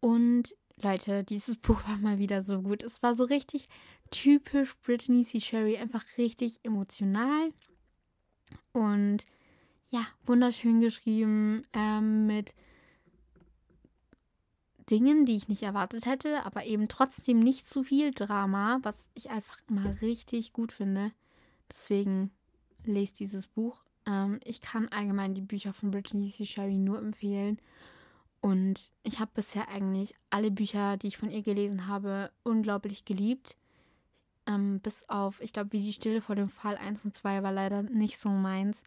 Und 0.00 0.56
Leute, 0.76 1.22
dieses 1.22 1.56
Buch 1.62 1.86
war 1.86 1.98
mal 1.98 2.18
wieder 2.18 2.42
so 2.42 2.62
gut. 2.62 2.82
Es 2.82 3.02
war 3.02 3.14
so 3.14 3.24
richtig 3.24 3.68
typisch 4.10 4.74
Brittany 4.78 5.22
C. 5.24 5.40
Sherry, 5.40 5.76
einfach 5.76 6.04
richtig 6.18 6.60
emotional 6.64 7.52
und 8.72 9.26
ja, 9.90 10.06
wunderschön 10.24 10.80
geschrieben 10.80 11.64
ähm, 11.74 12.26
mit 12.26 12.54
Dingen, 14.90 15.26
die 15.26 15.36
ich 15.36 15.48
nicht 15.48 15.62
erwartet 15.62 16.06
hätte, 16.06 16.44
aber 16.44 16.64
eben 16.64 16.88
trotzdem 16.88 17.40
nicht 17.40 17.66
zu 17.66 17.82
viel 17.82 18.12
Drama, 18.12 18.78
was 18.82 19.08
ich 19.14 19.30
einfach 19.30 19.58
immer 19.68 20.00
richtig 20.00 20.52
gut 20.52 20.72
finde. 20.72 21.12
Deswegen 21.70 22.30
lest 22.84 23.20
dieses 23.20 23.46
Buch. 23.46 23.82
Ähm, 24.06 24.40
ich 24.44 24.60
kann 24.60 24.88
allgemein 24.88 25.34
die 25.34 25.40
Bücher 25.40 25.72
von 25.72 25.90
Brittany 25.90 26.30
C. 26.30 26.44
Sherry 26.44 26.76
nur 26.76 26.98
empfehlen. 26.98 27.58
Und 28.40 28.90
ich 29.04 29.20
habe 29.20 29.30
bisher 29.34 29.68
eigentlich 29.68 30.14
alle 30.30 30.50
Bücher, 30.50 30.96
die 30.96 31.06
ich 31.06 31.16
von 31.16 31.30
ihr 31.30 31.42
gelesen 31.42 31.86
habe, 31.86 32.32
unglaublich 32.42 33.04
geliebt. 33.04 33.56
Ähm, 34.46 34.80
bis 34.80 35.08
auf, 35.08 35.40
ich 35.40 35.52
glaube, 35.52 35.72
wie 35.72 35.80
die 35.80 35.92
Stille 35.92 36.20
vor 36.20 36.34
dem 36.34 36.48
Fall 36.48 36.76
1 36.76 37.04
und 37.04 37.14
2 37.14 37.44
war 37.44 37.52
leider 37.52 37.84
nicht 37.84 38.18
so 38.18 38.28
meins, 38.30 38.82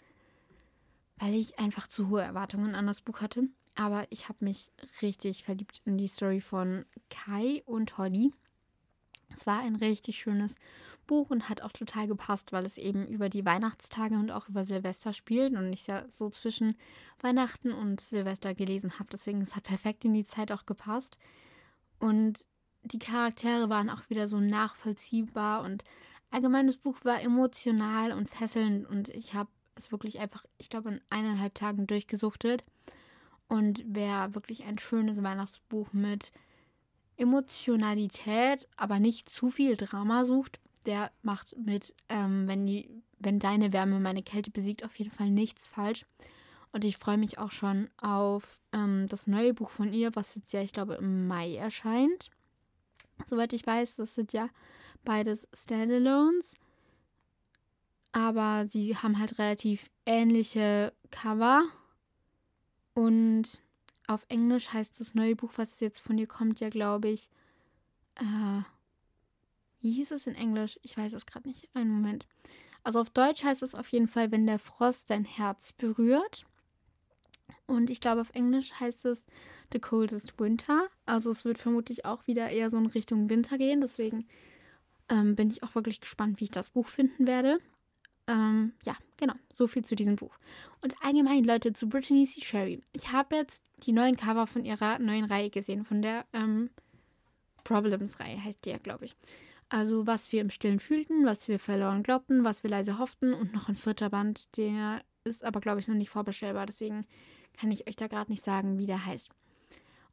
weil 1.17 1.33
ich 1.33 1.57
einfach 1.57 1.87
zu 1.87 2.09
hohe 2.09 2.21
Erwartungen 2.21 2.75
an 2.75 2.87
das 2.87 2.99
Buch 2.99 3.21
hatte. 3.21 3.47
Aber 3.75 4.05
ich 4.09 4.27
habe 4.27 4.43
mich 4.43 4.71
richtig 5.01 5.45
verliebt 5.45 5.81
in 5.85 5.97
die 5.97 6.07
Story 6.07 6.41
von 6.41 6.85
Kai 7.09 7.63
und 7.65 7.97
Holly. 7.97 8.33
Es 9.29 9.45
war 9.47 9.61
ein 9.61 9.75
richtig 9.75 10.17
schönes 10.17 10.55
Buch 11.05 11.29
und 11.29 11.49
hat 11.49 11.61
auch 11.61 11.71
total 11.71 12.07
gepasst, 12.07 12.51
weil 12.51 12.65
es 12.65 12.77
eben 12.77 13.07
über 13.07 13.29
die 13.29 13.45
Weihnachtstage 13.45 14.15
und 14.15 14.31
auch 14.31 14.49
über 14.49 14.63
Silvester 14.63 15.13
spielt 15.13 15.53
und 15.53 15.71
ich 15.71 15.87
ja 15.87 16.05
so 16.09 16.29
zwischen 16.29 16.75
Weihnachten 17.21 17.71
und 17.71 18.01
Silvester 18.01 18.53
gelesen 18.53 18.99
habe. 18.99 19.09
Deswegen 19.11 19.41
es 19.41 19.55
hat 19.55 19.63
perfekt 19.63 20.05
in 20.05 20.13
die 20.13 20.25
Zeit 20.25 20.51
auch 20.51 20.65
gepasst. 20.65 21.17
Und 21.99 22.47
die 22.83 22.99
Charaktere 22.99 23.69
waren 23.69 23.89
auch 23.89 24.09
wieder 24.09 24.27
so 24.27 24.39
nachvollziehbar 24.39 25.63
und 25.63 25.83
allgemein 26.29 26.67
das 26.67 26.77
Buch 26.77 26.97
war 27.03 27.21
emotional 27.21 28.11
und 28.11 28.29
fesselnd 28.29 28.87
und 28.87 29.09
ich 29.09 29.33
habe 29.33 29.49
es 29.75 29.91
wirklich 29.91 30.19
einfach, 30.19 30.43
ich 30.57 30.69
glaube, 30.69 30.89
in 30.89 31.01
eineinhalb 31.09 31.53
Tagen 31.55 31.87
durchgesuchtet. 31.87 32.63
Und 33.47 33.83
wer 33.85 34.33
wirklich 34.33 34.65
ein 34.65 34.79
schönes 34.79 35.21
Weihnachtsbuch 35.21 35.93
mit 35.93 36.31
Emotionalität, 37.17 38.67
aber 38.75 38.99
nicht 38.99 39.29
zu 39.29 39.49
viel 39.49 39.75
Drama 39.77 40.25
sucht, 40.25 40.59
der 40.85 41.11
macht 41.21 41.55
mit, 41.57 41.93
ähm, 42.09 42.47
wenn, 42.47 42.65
die, 42.65 42.89
wenn 43.19 43.39
deine 43.39 43.73
Wärme 43.73 43.99
meine 43.99 44.23
Kälte 44.23 44.51
besiegt, 44.51 44.83
auf 44.85 44.97
jeden 44.97 45.11
Fall 45.11 45.29
nichts 45.29 45.67
falsch. 45.67 46.05
Und 46.71 46.85
ich 46.85 46.97
freue 46.97 47.17
mich 47.17 47.37
auch 47.39 47.51
schon 47.51 47.89
auf 47.97 48.59
ähm, 48.73 49.07
das 49.09 49.27
neue 49.27 49.53
Buch 49.53 49.69
von 49.69 49.93
ihr, 49.93 50.15
was 50.15 50.35
jetzt 50.35 50.51
ja, 50.53 50.61
ich 50.61 50.73
glaube, 50.73 50.95
im 50.95 51.27
Mai 51.27 51.55
erscheint. 51.55 52.29
Soweit 53.27 53.53
ich 53.53 53.65
weiß, 53.65 53.95
das 53.95 54.15
sind 54.15 54.33
ja 54.33 54.49
beides 55.05 55.47
Standalones. 55.53 56.55
aber 58.11 58.65
sie 58.67 58.95
haben 58.95 59.19
halt 59.19 59.39
relativ 59.39 59.89
ähnliche 60.05 60.93
Cover. 61.11 61.63
Und 62.93 63.61
auf 64.07 64.25
Englisch 64.29 64.71
heißt 64.71 64.99
das 65.01 65.15
neue 65.15 65.35
Buch, 65.35 65.51
was 65.57 65.81
jetzt 65.81 65.99
von 65.99 66.15
dir 66.15 66.27
kommt, 66.27 66.61
ja, 66.61 66.69
glaube 66.69 67.09
ich, 67.09 67.29
äh, 68.15 68.61
wie 69.85 69.91
hieß 69.91 70.09
es 70.13 70.25
in 70.25 70.33
Englisch? 70.33 70.79
Ich 70.81 70.97
weiß 70.97 71.13
es 71.13 71.27
gerade 71.27 71.47
nicht. 71.47 71.69
Einen 71.75 71.91
Moment. 71.91 72.25
Also 72.83 72.99
auf 72.99 73.11
Deutsch 73.11 73.43
heißt 73.43 73.61
es 73.61 73.75
auf 73.75 73.87
jeden 73.89 74.07
Fall, 74.07 74.31
wenn 74.31 74.47
der 74.47 74.57
Frost 74.57 75.11
dein 75.11 75.25
Herz 75.25 75.73
berührt. 75.73 76.47
Und 77.67 77.91
ich 77.91 78.01
glaube, 78.01 78.21
auf 78.21 78.31
Englisch 78.33 78.73
heißt 78.79 79.05
es 79.05 79.27
The 79.71 79.77
Coldest 79.77 80.39
Winter. 80.39 80.87
Also 81.05 81.29
es 81.29 81.45
wird 81.45 81.59
vermutlich 81.59 82.03
auch 82.03 82.25
wieder 82.25 82.49
eher 82.49 82.71
so 82.71 82.77
in 82.77 82.87
Richtung 82.87 83.29
Winter 83.29 83.59
gehen. 83.59 83.79
Deswegen 83.79 84.25
ähm, 85.07 85.35
bin 85.35 85.51
ich 85.51 85.61
auch 85.61 85.75
wirklich 85.75 86.01
gespannt, 86.01 86.39
wie 86.39 86.45
ich 86.45 86.51
das 86.51 86.71
Buch 86.71 86.87
finden 86.87 87.27
werde. 87.27 87.59
Ähm, 88.25 88.73
ja, 88.85 88.95
genau. 89.17 89.35
So 89.53 89.67
viel 89.67 89.85
zu 89.85 89.95
diesem 89.95 90.15
Buch. 90.15 90.35
Und 90.81 90.95
allgemein, 91.03 91.43
Leute, 91.43 91.73
zu 91.73 91.87
Brittany 91.87 92.25
C. 92.25 92.41
Sherry. 92.41 92.81
Ich 92.91 93.11
habe 93.11 93.35
jetzt 93.35 93.63
die 93.83 93.91
neuen 93.91 94.17
Cover 94.17 94.47
von 94.47 94.65
ihrer 94.65 94.97
neuen 94.97 95.25
Reihe 95.25 95.51
gesehen, 95.51 95.85
von 95.85 96.01
der 96.01 96.25
ähm, 96.33 96.71
Problems-Reihe 97.63 98.43
heißt 98.43 98.65
die 98.65 98.71
ja, 98.71 98.79
glaube 98.79 99.05
ich. 99.05 99.15
Also, 99.69 100.05
was 100.05 100.31
wir 100.31 100.41
im 100.41 100.51
Stillen 100.51 100.79
fühlten, 100.79 101.25
was 101.25 101.47
wir 101.47 101.59
verloren 101.59 102.03
glaubten, 102.03 102.43
was 102.43 102.63
wir 102.63 102.69
leise 102.69 102.99
hofften 102.99 103.33
und 103.33 103.53
noch 103.53 103.67
ein 103.67 103.75
vierter 103.75 104.09
Band, 104.09 104.55
der 104.57 105.01
ist 105.23 105.43
aber, 105.43 105.59
glaube 105.59 105.79
ich, 105.79 105.87
noch 105.87 105.95
nicht 105.95 106.09
vorbestellbar. 106.09 106.65
Deswegen 106.65 107.05
kann 107.57 107.71
ich 107.71 107.87
euch 107.87 107.95
da 107.95 108.07
gerade 108.07 108.31
nicht 108.31 108.43
sagen, 108.43 108.77
wie 108.77 108.85
der 108.85 109.05
heißt. 109.05 109.29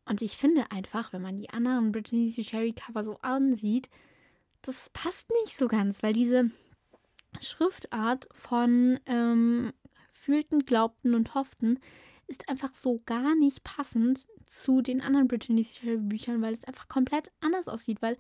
Und 0.05 0.23
ich 0.23 0.37
finde 0.37 0.71
einfach, 0.71 1.13
wenn 1.13 1.23
man 1.23 1.37
die 1.37 1.51
anderen 1.51 1.93
Brittany 1.93 2.31
C. 2.31 2.43
Sherry 2.43 2.73
Cover 2.73 3.05
so 3.05 3.19
ansieht, 3.19 3.89
das 4.63 4.91
passt 4.91 5.31
nicht 5.43 5.57
so 5.57 5.69
ganz, 5.69 6.03
weil 6.03 6.13
diese 6.13 6.51
Schriftart 7.41 8.29
von 8.33 8.99
ähm, 9.07 9.73
fühlten, 10.13 10.65
glaubten 10.65 11.15
und 11.15 11.35
hofften 11.35 11.79
ist 12.27 12.49
einfach 12.49 12.75
so 12.75 13.03
gar 13.07 13.35
nicht 13.35 13.65
passend 13.65 14.27
zu 14.47 14.83
den 14.83 15.01
anderen 15.01 15.29
Brittany 15.29 15.63
C. 15.63 15.81
Sherry 15.81 15.97
Büchern, 15.99 16.43
weil 16.43 16.53
es 16.53 16.65
einfach 16.65 16.89
komplett 16.89 17.31
anders 17.41 17.69
aussieht, 17.69 18.03
weil 18.03 18.17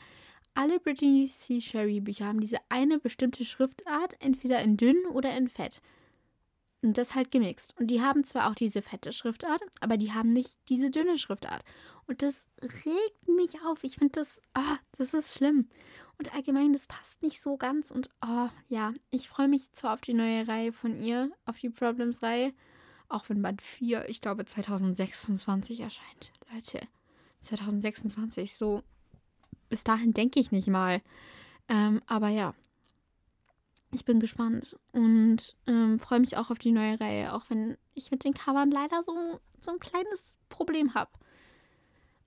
alle 0.54 0.80
Brittany 0.80 1.28
C. 1.28 1.60
Sherry 1.60 2.00
Bücher 2.00 2.26
haben 2.26 2.40
diese 2.40 2.58
eine 2.68 2.98
bestimmte 2.98 3.44
Schriftart, 3.44 4.16
entweder 4.20 4.60
in 4.60 4.76
dünn 4.76 5.04
oder 5.06 5.36
in 5.36 5.48
fett. 5.48 5.80
Und 6.82 6.98
das 6.98 7.14
halt 7.14 7.30
gemixt. 7.30 7.78
Und 7.78 7.86
die 7.88 8.02
haben 8.02 8.24
zwar 8.24 8.50
auch 8.50 8.54
diese 8.54 8.82
fette 8.82 9.12
Schriftart, 9.12 9.62
aber 9.80 9.96
die 9.96 10.12
haben 10.12 10.32
nicht 10.32 10.58
diese 10.68 10.90
dünne 10.90 11.16
Schriftart. 11.16 11.64
Und 12.06 12.22
das 12.22 12.50
regt 12.60 13.28
mich 13.28 13.62
auf. 13.64 13.84
Ich 13.84 13.96
finde 13.96 14.20
das, 14.20 14.42
oh, 14.56 14.76
das 14.98 15.14
ist 15.14 15.34
schlimm. 15.34 15.68
Und 16.18 16.34
allgemein, 16.34 16.72
das 16.72 16.88
passt 16.88 17.22
nicht 17.22 17.40
so 17.40 17.56
ganz. 17.56 17.90
Und 17.92 18.10
oh, 18.26 18.48
ja, 18.68 18.92
ich 19.10 19.28
freue 19.28 19.48
mich 19.48 19.70
zwar 19.72 19.94
auf 19.94 20.00
die 20.00 20.14
neue 20.14 20.48
Reihe 20.48 20.72
von 20.72 20.96
ihr, 20.96 21.30
auf 21.46 21.58
die 21.58 21.70
Problems-Reihe, 21.70 22.52
auch 23.08 23.28
wenn 23.28 23.42
Band 23.42 23.62
4, 23.62 24.08
ich 24.08 24.20
glaube, 24.20 24.44
2026 24.44 25.80
erscheint. 25.80 26.32
Leute, 26.52 26.80
2026, 27.40 28.56
so 28.56 28.82
bis 29.72 29.84
dahin 29.84 30.12
denke 30.12 30.38
ich 30.38 30.52
nicht 30.52 30.68
mal. 30.68 31.00
Ähm, 31.66 32.02
aber 32.06 32.28
ja, 32.28 32.52
ich 33.90 34.04
bin 34.04 34.20
gespannt 34.20 34.78
und 34.92 35.56
ähm, 35.66 35.98
freue 35.98 36.20
mich 36.20 36.36
auch 36.36 36.50
auf 36.50 36.58
die 36.58 36.72
neue 36.72 37.00
Reihe, 37.00 37.32
auch 37.32 37.48
wenn 37.48 37.78
ich 37.94 38.10
mit 38.10 38.22
den 38.24 38.34
Covern 38.34 38.70
leider 38.70 39.02
so, 39.02 39.40
so 39.60 39.70
ein 39.70 39.78
kleines 39.78 40.36
Problem 40.50 40.92
habe. 40.92 41.10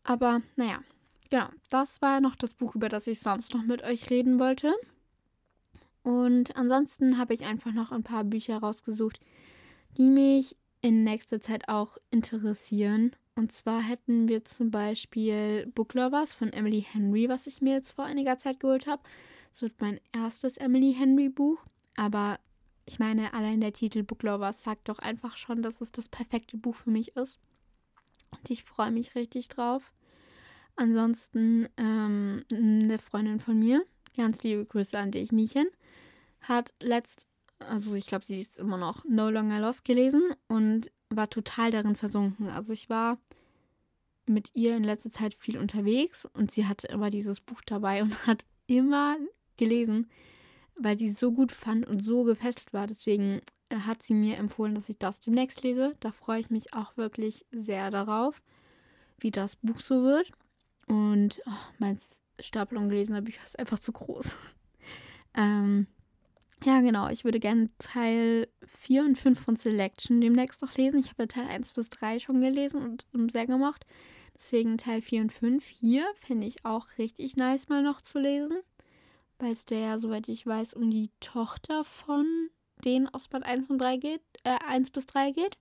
Aber 0.03 0.41
naja, 0.55 0.79
genau, 1.29 1.49
das 1.69 2.01
war 2.01 2.19
noch 2.19 2.35
das 2.35 2.55
Buch, 2.55 2.73
über 2.73 2.89
das 2.89 3.05
ich 3.05 3.19
sonst 3.19 3.53
noch 3.53 3.63
mit 3.63 3.83
euch 3.83 4.09
reden 4.09 4.39
wollte. 4.39 4.73
Und 6.01 6.55
ansonsten 6.55 7.19
habe 7.19 7.35
ich 7.35 7.45
einfach 7.45 7.73
noch 7.73 7.91
ein 7.91 8.01
paar 8.01 8.23
Bücher 8.23 8.57
rausgesucht, 8.57 9.19
die 9.97 10.09
mich 10.09 10.57
in 10.81 11.03
nächster 11.03 11.39
Zeit 11.41 11.69
auch 11.69 11.99
interessieren. 12.09 13.15
Und 13.35 13.51
zwar 13.51 13.81
hätten 13.81 14.29
wir 14.29 14.45
zum 14.45 14.71
Beispiel 14.71 15.69
Book 15.75 15.93
Lovers 15.93 16.33
von 16.33 16.53
Emily 16.53 16.81
Henry, 16.81 17.27
was 17.27 17.47
ich 17.47 17.61
mir 17.61 17.73
jetzt 17.73 17.91
vor 17.91 18.05
einiger 18.05 18.37
Zeit 18.37 18.61
geholt 18.61 18.87
habe. 18.87 19.03
Es 19.51 19.61
wird 19.61 19.79
mein 19.81 19.99
erstes 20.13 20.55
Emily 20.57 20.93
Henry 20.97 21.27
Buch. 21.27 21.59
Aber 21.97 22.39
ich 22.85 22.97
meine, 22.99 23.33
allein 23.33 23.59
der 23.59 23.73
Titel 23.73 24.03
Book 24.03 24.23
Lovers 24.23 24.63
sagt 24.63 24.87
doch 24.87 24.99
einfach 24.99 25.35
schon, 25.35 25.61
dass 25.61 25.81
es 25.81 25.91
das 25.91 26.07
perfekte 26.07 26.55
Buch 26.55 26.75
für 26.75 26.91
mich 26.91 27.15
ist. 27.17 27.39
Und 28.31 28.49
ich 28.49 28.63
freue 28.63 28.91
mich 28.91 29.15
richtig 29.15 29.49
drauf. 29.49 29.91
Ansonsten 30.77 31.67
ähm, 31.77 32.45
eine 32.51 32.99
Freundin 32.99 33.39
von 33.39 33.59
mir, 33.59 33.85
ganz 34.15 34.43
liebe 34.43 34.65
Grüße 34.65 34.97
an 34.97 35.11
dich, 35.11 35.31
Miechen, 35.31 35.67
hat 36.41 36.73
letzt 36.81 37.27
also 37.59 37.95
ich 37.95 38.07
glaube, 38.07 38.25
sie 38.25 38.39
ist 38.39 38.59
immer 38.59 38.77
noch 38.77 39.03
No 39.05 39.29
Longer 39.29 39.59
Lost 39.59 39.85
gelesen 39.85 40.21
und 40.47 40.91
war 41.09 41.29
total 41.29 41.71
darin 41.71 41.95
versunken. 41.95 42.49
Also 42.49 42.73
ich 42.73 42.89
war 42.89 43.17
mit 44.27 44.55
ihr 44.55 44.75
in 44.75 44.83
letzter 44.83 45.11
Zeit 45.11 45.35
viel 45.35 45.57
unterwegs 45.57 46.25
und 46.25 46.51
sie 46.51 46.65
hatte 46.65 46.87
immer 46.87 47.09
dieses 47.09 47.39
Buch 47.39 47.61
dabei 47.65 48.01
und 48.01 48.27
hat 48.27 48.45
immer 48.67 49.17
gelesen, 49.57 50.09
weil 50.77 50.97
sie 50.97 51.07
es 51.07 51.19
so 51.19 51.31
gut 51.31 51.51
fand 51.51 51.85
und 51.85 52.01
so 52.01 52.23
gefesselt 52.23 52.73
war. 52.73 52.87
Deswegen 52.87 53.41
äh, 53.69 53.77
hat 53.77 54.03
sie 54.03 54.13
mir 54.13 54.37
empfohlen, 54.37 54.75
dass 54.75 54.89
ich 54.89 54.97
das 54.97 55.19
demnächst 55.19 55.63
lese. 55.63 55.95
Da 55.99 56.11
freue 56.11 56.39
ich 56.39 56.49
mich 56.49 56.73
auch 56.73 56.97
wirklich 56.97 57.45
sehr 57.51 57.91
darauf, 57.91 58.41
wie 59.19 59.31
das 59.31 59.55
Buch 59.57 59.79
so 59.79 60.03
wird. 60.03 60.31
Und 60.87 61.41
oh, 61.45 61.71
mein 61.79 61.99
Stapel 62.39 62.77
ungelesener 62.77 63.21
Bücher 63.21 63.43
ist 63.45 63.57
einfach 63.57 63.79
zu 63.79 63.91
groß. 63.91 64.35
ähm, 65.35 65.87
ja, 66.65 66.81
genau. 66.81 67.09
Ich 67.09 67.23
würde 67.23 67.39
gerne 67.39 67.69
Teil 67.77 68.47
4 68.81 69.03
und 69.03 69.17
5 69.17 69.39
von 69.39 69.55
Selection 69.55 70.19
demnächst 70.19 70.61
noch 70.61 70.75
lesen. 70.75 70.99
Ich 70.99 71.09
habe 71.09 71.23
ja 71.23 71.27
Teil 71.27 71.47
1 71.47 71.71
bis 71.73 71.89
3 71.89 72.19
schon 72.19 72.41
gelesen 72.41 72.99
und 73.13 73.31
sehr 73.31 73.45
gemacht. 73.45 73.85
Deswegen 74.35 74.77
Teil 74.77 75.01
4 75.01 75.21
und 75.21 75.31
5 75.31 75.65
hier 75.65 76.05
finde 76.15 76.47
ich 76.47 76.65
auch 76.65 76.87
richtig 76.97 77.37
nice 77.37 77.69
mal 77.69 77.81
noch 77.81 78.01
zu 78.01 78.19
lesen. 78.19 78.59
Weil 79.39 79.51
es 79.51 79.65
der 79.65 79.79
ja, 79.79 79.99
soweit 79.99 80.27
ich 80.27 80.45
weiß, 80.45 80.73
um 80.73 80.89
die 80.89 81.09
Tochter 81.19 81.83
von 81.83 82.25
denen 82.83 83.07
aus 83.07 83.27
Band 83.27 83.45
1 83.45 83.69
und 83.69 83.79
3 83.79 83.97
geht, 83.97 84.21
äh, 84.43 84.57
1 84.67 84.89
bis 84.89 85.05
3 85.05 85.31
geht. 85.31 85.57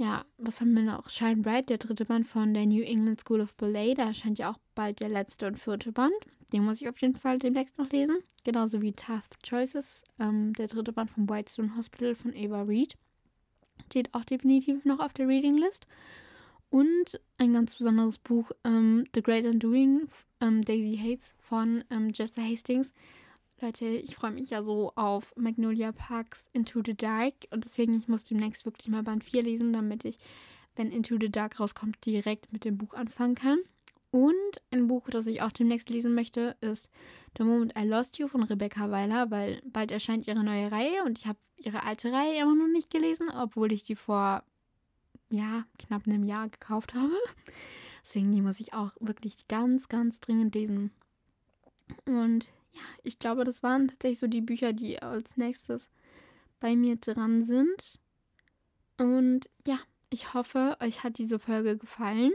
Ja, 0.00 0.24
was 0.36 0.60
haben 0.60 0.74
wir 0.74 0.84
noch? 0.84 1.10
Shine 1.10 1.38
Bright, 1.38 1.70
der 1.70 1.78
dritte 1.78 2.04
Band 2.04 2.28
von 2.28 2.54
der 2.54 2.66
New 2.66 2.84
England 2.84 3.20
School 3.20 3.40
of 3.40 3.52
Ballet. 3.54 3.94
Da 3.94 4.04
erscheint 4.04 4.38
ja 4.38 4.52
auch 4.52 4.58
bald 4.76 5.00
der 5.00 5.08
letzte 5.08 5.48
und 5.48 5.58
vierte 5.58 5.90
Band. 5.90 6.14
Den 6.52 6.64
muss 6.64 6.80
ich 6.80 6.88
auf 6.88 7.00
jeden 7.00 7.16
Fall 7.16 7.40
demnächst 7.40 7.78
noch 7.78 7.90
lesen. 7.90 8.18
Genauso 8.44 8.80
wie 8.80 8.92
Tough 8.92 9.28
Choices, 9.42 10.04
ähm, 10.20 10.52
der 10.52 10.68
dritte 10.68 10.92
Band 10.92 11.10
vom 11.10 11.28
Whitestone 11.28 11.74
Hospital 11.76 12.14
von 12.14 12.32
Ava 12.32 12.62
Reed. 12.62 12.94
Steht 13.86 14.14
auch 14.14 14.24
definitiv 14.24 14.84
noch 14.84 15.00
auf 15.00 15.14
der 15.14 15.26
Reading 15.26 15.58
List. 15.58 15.88
Und 16.70 17.20
ein 17.38 17.52
ganz 17.52 17.74
besonderes 17.74 18.18
Buch, 18.18 18.52
ähm, 18.62 19.04
The 19.12 19.22
Great 19.22 19.46
Undoing, 19.46 20.06
ähm, 20.40 20.62
Daisy 20.64 20.96
Hates 20.96 21.34
von 21.40 21.82
ähm, 21.90 22.12
Jester 22.14 22.42
Hastings. 22.42 22.94
Leute, 23.60 23.86
ich 23.86 24.14
freue 24.14 24.30
mich 24.30 24.50
ja 24.50 24.62
so 24.62 24.92
auf 24.94 25.34
Magnolia 25.36 25.90
Parks 25.90 26.48
Into 26.52 26.80
the 26.84 26.96
Dark 26.96 27.34
und 27.50 27.64
deswegen, 27.64 27.96
ich 27.96 28.06
muss 28.06 28.22
demnächst 28.22 28.64
wirklich 28.64 28.88
mal 28.88 29.02
Band 29.02 29.24
4 29.24 29.42
lesen, 29.42 29.72
damit 29.72 30.04
ich, 30.04 30.18
wenn 30.76 30.92
Into 30.92 31.16
the 31.20 31.28
Dark 31.28 31.58
rauskommt, 31.58 32.04
direkt 32.06 32.52
mit 32.52 32.64
dem 32.64 32.78
Buch 32.78 32.94
anfangen 32.94 33.34
kann. 33.34 33.58
Und 34.12 34.62
ein 34.70 34.86
Buch, 34.86 35.10
das 35.10 35.26
ich 35.26 35.42
auch 35.42 35.50
demnächst 35.50 35.90
lesen 35.90 36.14
möchte, 36.14 36.56
ist 36.60 36.88
The 37.36 37.42
Moment 37.42 37.74
I 37.76 37.82
Lost 37.82 38.18
You 38.18 38.28
von 38.28 38.44
Rebecca 38.44 38.92
Weiler, 38.92 39.30
weil 39.32 39.60
bald 39.66 39.90
erscheint 39.90 40.28
ihre 40.28 40.44
neue 40.44 40.70
Reihe 40.70 41.02
und 41.04 41.18
ich 41.18 41.26
habe 41.26 41.38
ihre 41.56 41.82
alte 41.82 42.12
Reihe 42.12 42.40
immer 42.40 42.54
noch 42.54 42.68
nicht 42.68 42.90
gelesen, 42.90 43.28
obwohl 43.28 43.72
ich 43.72 43.82
die 43.82 43.96
vor, 43.96 44.44
ja, 45.30 45.64
knapp 45.80 46.06
einem 46.06 46.22
Jahr 46.22 46.48
gekauft 46.48 46.94
habe. 46.94 47.12
Deswegen, 48.04 48.30
die 48.30 48.40
muss 48.40 48.60
ich 48.60 48.72
auch 48.72 48.92
wirklich 49.00 49.48
ganz, 49.48 49.88
ganz 49.88 50.20
dringend 50.20 50.54
lesen. 50.54 50.92
Und 52.06 52.48
ja, 52.78 52.84
ich 53.02 53.18
glaube, 53.18 53.44
das 53.44 53.62
waren 53.62 53.88
tatsächlich 53.88 54.18
so 54.18 54.26
die 54.26 54.40
Bücher, 54.40 54.72
die 54.72 55.02
als 55.02 55.36
nächstes 55.36 55.90
bei 56.60 56.76
mir 56.76 56.96
dran 56.96 57.42
sind. 57.42 57.98
Und 58.98 59.50
ja, 59.66 59.78
ich 60.10 60.34
hoffe, 60.34 60.76
euch 60.80 61.02
hat 61.04 61.18
diese 61.18 61.38
Folge 61.38 61.76
gefallen. 61.76 62.32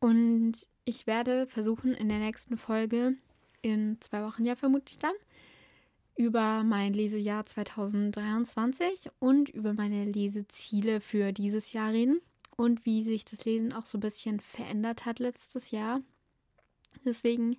Und 0.00 0.66
ich 0.84 1.06
werde 1.06 1.46
versuchen, 1.46 1.94
in 1.94 2.08
der 2.08 2.18
nächsten 2.18 2.56
Folge, 2.56 3.14
in 3.62 4.00
zwei 4.00 4.22
Wochen 4.24 4.44
ja 4.44 4.54
vermutlich 4.54 4.98
dann, 4.98 5.14
über 6.14 6.62
mein 6.64 6.94
Lesejahr 6.94 7.46
2023 7.46 9.08
und 9.18 9.48
über 9.48 9.72
meine 9.72 10.04
Leseziele 10.04 11.00
für 11.00 11.32
dieses 11.32 11.72
Jahr 11.72 11.92
reden 11.92 12.20
und 12.56 12.84
wie 12.84 13.02
sich 13.02 13.24
das 13.24 13.44
Lesen 13.44 13.72
auch 13.72 13.86
so 13.86 13.98
ein 13.98 14.02
bisschen 14.02 14.40
verändert 14.40 15.06
hat 15.06 15.20
letztes 15.20 15.70
Jahr. 15.70 16.00
Deswegen 17.04 17.56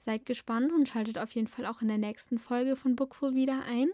Seid 0.00 0.24
gespannt 0.24 0.72
und 0.72 0.88
schaltet 0.88 1.18
auf 1.18 1.30
jeden 1.32 1.46
Fall 1.46 1.66
auch 1.66 1.82
in 1.82 1.88
der 1.88 1.98
nächsten 1.98 2.38
Folge 2.38 2.74
von 2.74 2.96
Bookful 2.96 3.34
wieder 3.34 3.64
ein. 3.66 3.90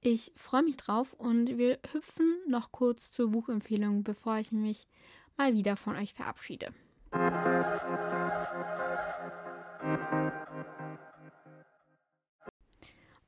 Ich 0.00 0.32
freue 0.34 0.64
mich 0.64 0.76
drauf 0.76 1.12
und 1.12 1.56
wir 1.56 1.78
hüpfen 1.92 2.36
noch 2.48 2.72
kurz 2.72 3.12
zur 3.12 3.30
Buchempfehlung, 3.30 4.02
bevor 4.02 4.38
ich 4.38 4.50
mich 4.50 4.88
mal 5.36 5.54
wieder 5.54 5.76
von 5.76 5.94
euch 5.94 6.12
verabschiede. 6.12 6.74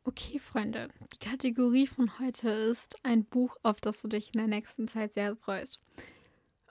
Okay, 0.03 0.41
Freunde, 0.41 0.89
die 1.13 1.25
Kategorie 1.25 1.87
von 1.87 2.19
heute 2.19 2.51
ist 2.51 2.97
ein 3.05 3.25
Buch, 3.25 3.57
auf 3.63 3.81
das 3.81 4.03
du 4.03 4.09
dich 4.09 4.35
in 4.35 4.39
der 4.39 4.49
nächsten 4.49 4.89
Zeit 4.89 5.13
sehr 5.13 5.37
freust. 5.37 5.79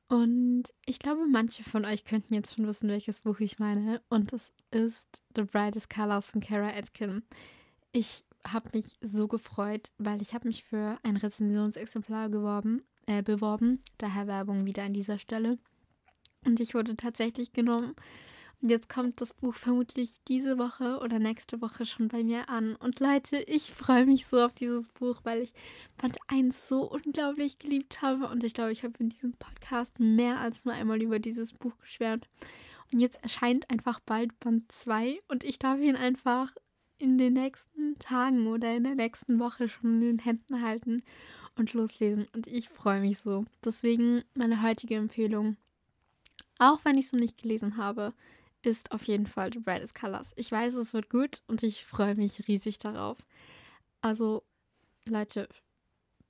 Und 0.10 0.64
ich 0.86 0.98
glaube, 0.98 1.28
manche 1.28 1.64
von 1.64 1.86
euch 1.86 2.04
könnten 2.04 2.34
jetzt 2.34 2.56
schon 2.56 2.66
wissen, 2.66 2.90
welches 2.90 3.22
Buch 3.22 3.40
ich 3.40 3.60
meine. 3.60 4.02
Und 4.10 4.34
es 4.34 4.52
ist 4.72 5.24
The 5.36 5.44
Brightest 5.44 5.90
Colors 5.90 6.32
von 6.32 6.42
Kara 6.42 6.70
Atkin. 6.70 7.22
Ich 7.92 8.24
habe 8.44 8.70
mich 8.74 8.98
so 9.02 9.28
gefreut, 9.28 9.92
weil 10.00 10.22
ich 10.24 10.34
habe 10.34 10.48
mich 10.48 10.64
für 10.64 10.98
ein 11.04 11.16
Rezensionsexemplar 11.16 12.30
geworben, 12.30 12.82
äh, 13.06 13.22
beworben. 13.22 13.84
Daher 14.00 14.26
Werbung 14.26 14.66
wieder 14.66 14.84
an 14.84 14.94
dieser 14.94 15.20
Stelle. 15.20 15.60
Und 16.44 16.60
ich 16.60 16.74
wurde 16.74 16.98
tatsächlich 16.98 17.54
genommen. 17.54 17.96
Und 18.62 18.70
jetzt 18.70 18.90
kommt 18.90 19.22
das 19.22 19.34
Buch 19.34 19.56
vermutlich 19.56 20.18
diese 20.28 20.58
Woche 20.58 21.00
oder 21.00 21.18
nächste 21.18 21.62
Woche 21.62 21.86
schon 21.86 22.10
bei 22.10 22.24
mir 22.24 22.50
an. 22.50 22.76
Und 22.76 23.00
Leute, 23.00 23.38
ich 23.38 23.72
freue 23.72 24.06
mich 24.06 24.28
so 24.28 24.42
auf 24.42 24.54
dieses 24.54 24.90
Buch, 24.90 25.22
weil 25.24 25.42
ich 25.42 25.54
Band 25.98 26.18
1 26.28 26.68
so 26.68 26.84
unglaublich 26.84 27.58
geliebt 27.60 28.02
habe. 28.02 28.28
Und 28.28 28.44
ich 28.44 28.54
glaube, 28.54 28.74
ich 28.74 28.84
habe 28.84 28.96
in 29.00 29.10
diesem 29.10 29.32
Podcast 29.32 30.00
mehr 30.00 30.40
als 30.40 30.66
nur 30.66 30.74
einmal 30.74 31.02
über 31.02 31.20
dieses 31.20 31.54
Buch 31.54 31.78
geschwärmt. 31.80 32.28
Und 32.92 33.00
jetzt 33.00 33.24
erscheint 33.24 33.70
einfach 33.70 34.02
bald 34.02 34.38
Band 34.40 34.70
2 34.72 35.22
und 35.28 35.44
ich 35.44 35.60
darf 35.60 35.80
ihn 35.80 35.96
einfach 35.96 36.52
in 36.98 37.18
den 37.18 37.34
nächsten 37.34 37.98
Tagen 38.00 38.48
oder 38.48 38.76
in 38.76 38.84
der 38.84 38.96
nächsten 38.96 39.40
Woche 39.40 39.70
schon 39.70 39.92
in 39.92 40.02
den 40.02 40.20
Händen 40.20 40.62
halten 40.62 41.04
und 41.56 41.74
loslesen. 41.74 42.28
Und 42.34 42.48
ich 42.48 42.68
freue 42.68 43.00
mich 43.00 43.20
so. 43.20 43.46
Deswegen 43.64 44.24
meine 44.34 44.62
heutige 44.62 44.96
Empfehlung. 44.96 45.56
Auch 46.58 46.84
wenn 46.84 46.98
ich 46.98 47.06
es 47.06 47.14
noch 47.14 47.22
nicht 47.22 47.42
gelesen 47.42 47.78
habe, 47.78 48.14
ist 48.62 48.92
auf 48.92 49.04
jeden 49.04 49.28
Fall 49.28 49.52
The 49.54 49.60
Brightest 49.60 49.96
Colors. 49.96 50.34
Ich 50.36 50.52
weiß, 50.52 50.74
es 50.76 50.94
wird 50.94 51.10
gut 51.10 51.42
und 51.48 51.64
ich 51.64 51.86
freue 51.86 52.16
mich 52.16 52.48
riesig 52.48 52.78
darauf. 52.78 53.18
Also, 54.02 54.44
Leute, 55.06 55.48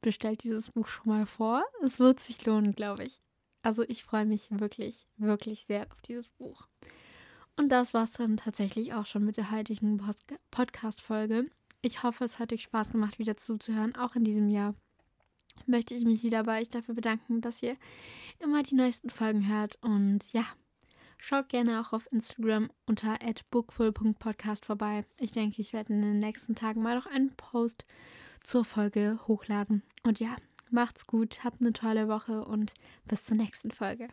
bestellt 0.01 0.43
dieses 0.43 0.69
Buch 0.71 0.87
schon 0.87 1.11
mal 1.11 1.25
vor. 1.25 1.63
Es 1.83 1.99
wird 1.99 2.19
sich 2.19 2.45
lohnen, 2.45 2.73
glaube 2.73 3.03
ich. 3.03 3.19
Also, 3.61 3.83
ich 3.83 4.03
freue 4.03 4.25
mich 4.25 4.49
wirklich, 4.51 5.05
wirklich 5.17 5.65
sehr 5.65 5.87
auf 5.91 6.01
dieses 6.01 6.27
Buch. 6.27 6.67
Und 7.57 7.69
das 7.69 7.93
war 7.93 8.03
es 8.03 8.13
dann 8.13 8.37
tatsächlich 8.37 8.93
auch 8.93 9.05
schon 9.05 9.25
mit 9.25 9.35
der 9.35 9.51
heutigen 9.51 10.01
Podcast-Folge. 10.51 11.51
Ich 11.81 12.03
hoffe, 12.03 12.23
es 12.23 12.39
hat 12.39 12.53
euch 12.53 12.63
Spaß 12.63 12.91
gemacht, 12.91 13.19
wieder 13.19 13.35
zuzuhören, 13.35 13.95
auch 13.95 14.15
in 14.15 14.23
diesem 14.23 14.49
Jahr. 14.49 14.75
Möchte 15.65 15.93
ich 15.93 16.05
mich 16.05 16.23
wieder 16.23 16.43
bei 16.43 16.61
euch 16.61 16.69
dafür 16.69 16.95
bedanken, 16.95 17.41
dass 17.41 17.61
ihr 17.61 17.75
immer 18.39 18.63
die 18.63 18.75
neuesten 18.75 19.09
Folgen 19.09 19.47
hört. 19.47 19.77
Und 19.81 20.31
ja, 20.31 20.45
Schaut 21.21 21.49
gerne 21.49 21.81
auch 21.81 21.91
auf 21.91 22.11
Instagram 22.11 22.69
unter 22.85 23.17
bookful.podcast 23.51 24.65
vorbei. 24.65 25.05
Ich 25.19 25.31
denke, 25.31 25.61
ich 25.61 25.73
werde 25.73 25.93
in 25.93 26.01
den 26.01 26.19
nächsten 26.19 26.55
Tagen 26.55 26.81
mal 26.81 26.95
noch 26.95 27.05
einen 27.05 27.35
Post 27.35 27.85
zur 28.41 28.63
Folge 28.63 29.19
hochladen. 29.27 29.83
Und 30.03 30.21
ja, 30.21 30.37
macht's 30.71 31.05
gut, 31.07 31.43
habt 31.43 31.61
eine 31.61 31.73
tolle 31.73 32.07
Woche 32.07 32.45
und 32.45 32.73
bis 33.05 33.25
zur 33.25 33.35
nächsten 33.35 33.69
Folge. 33.69 34.07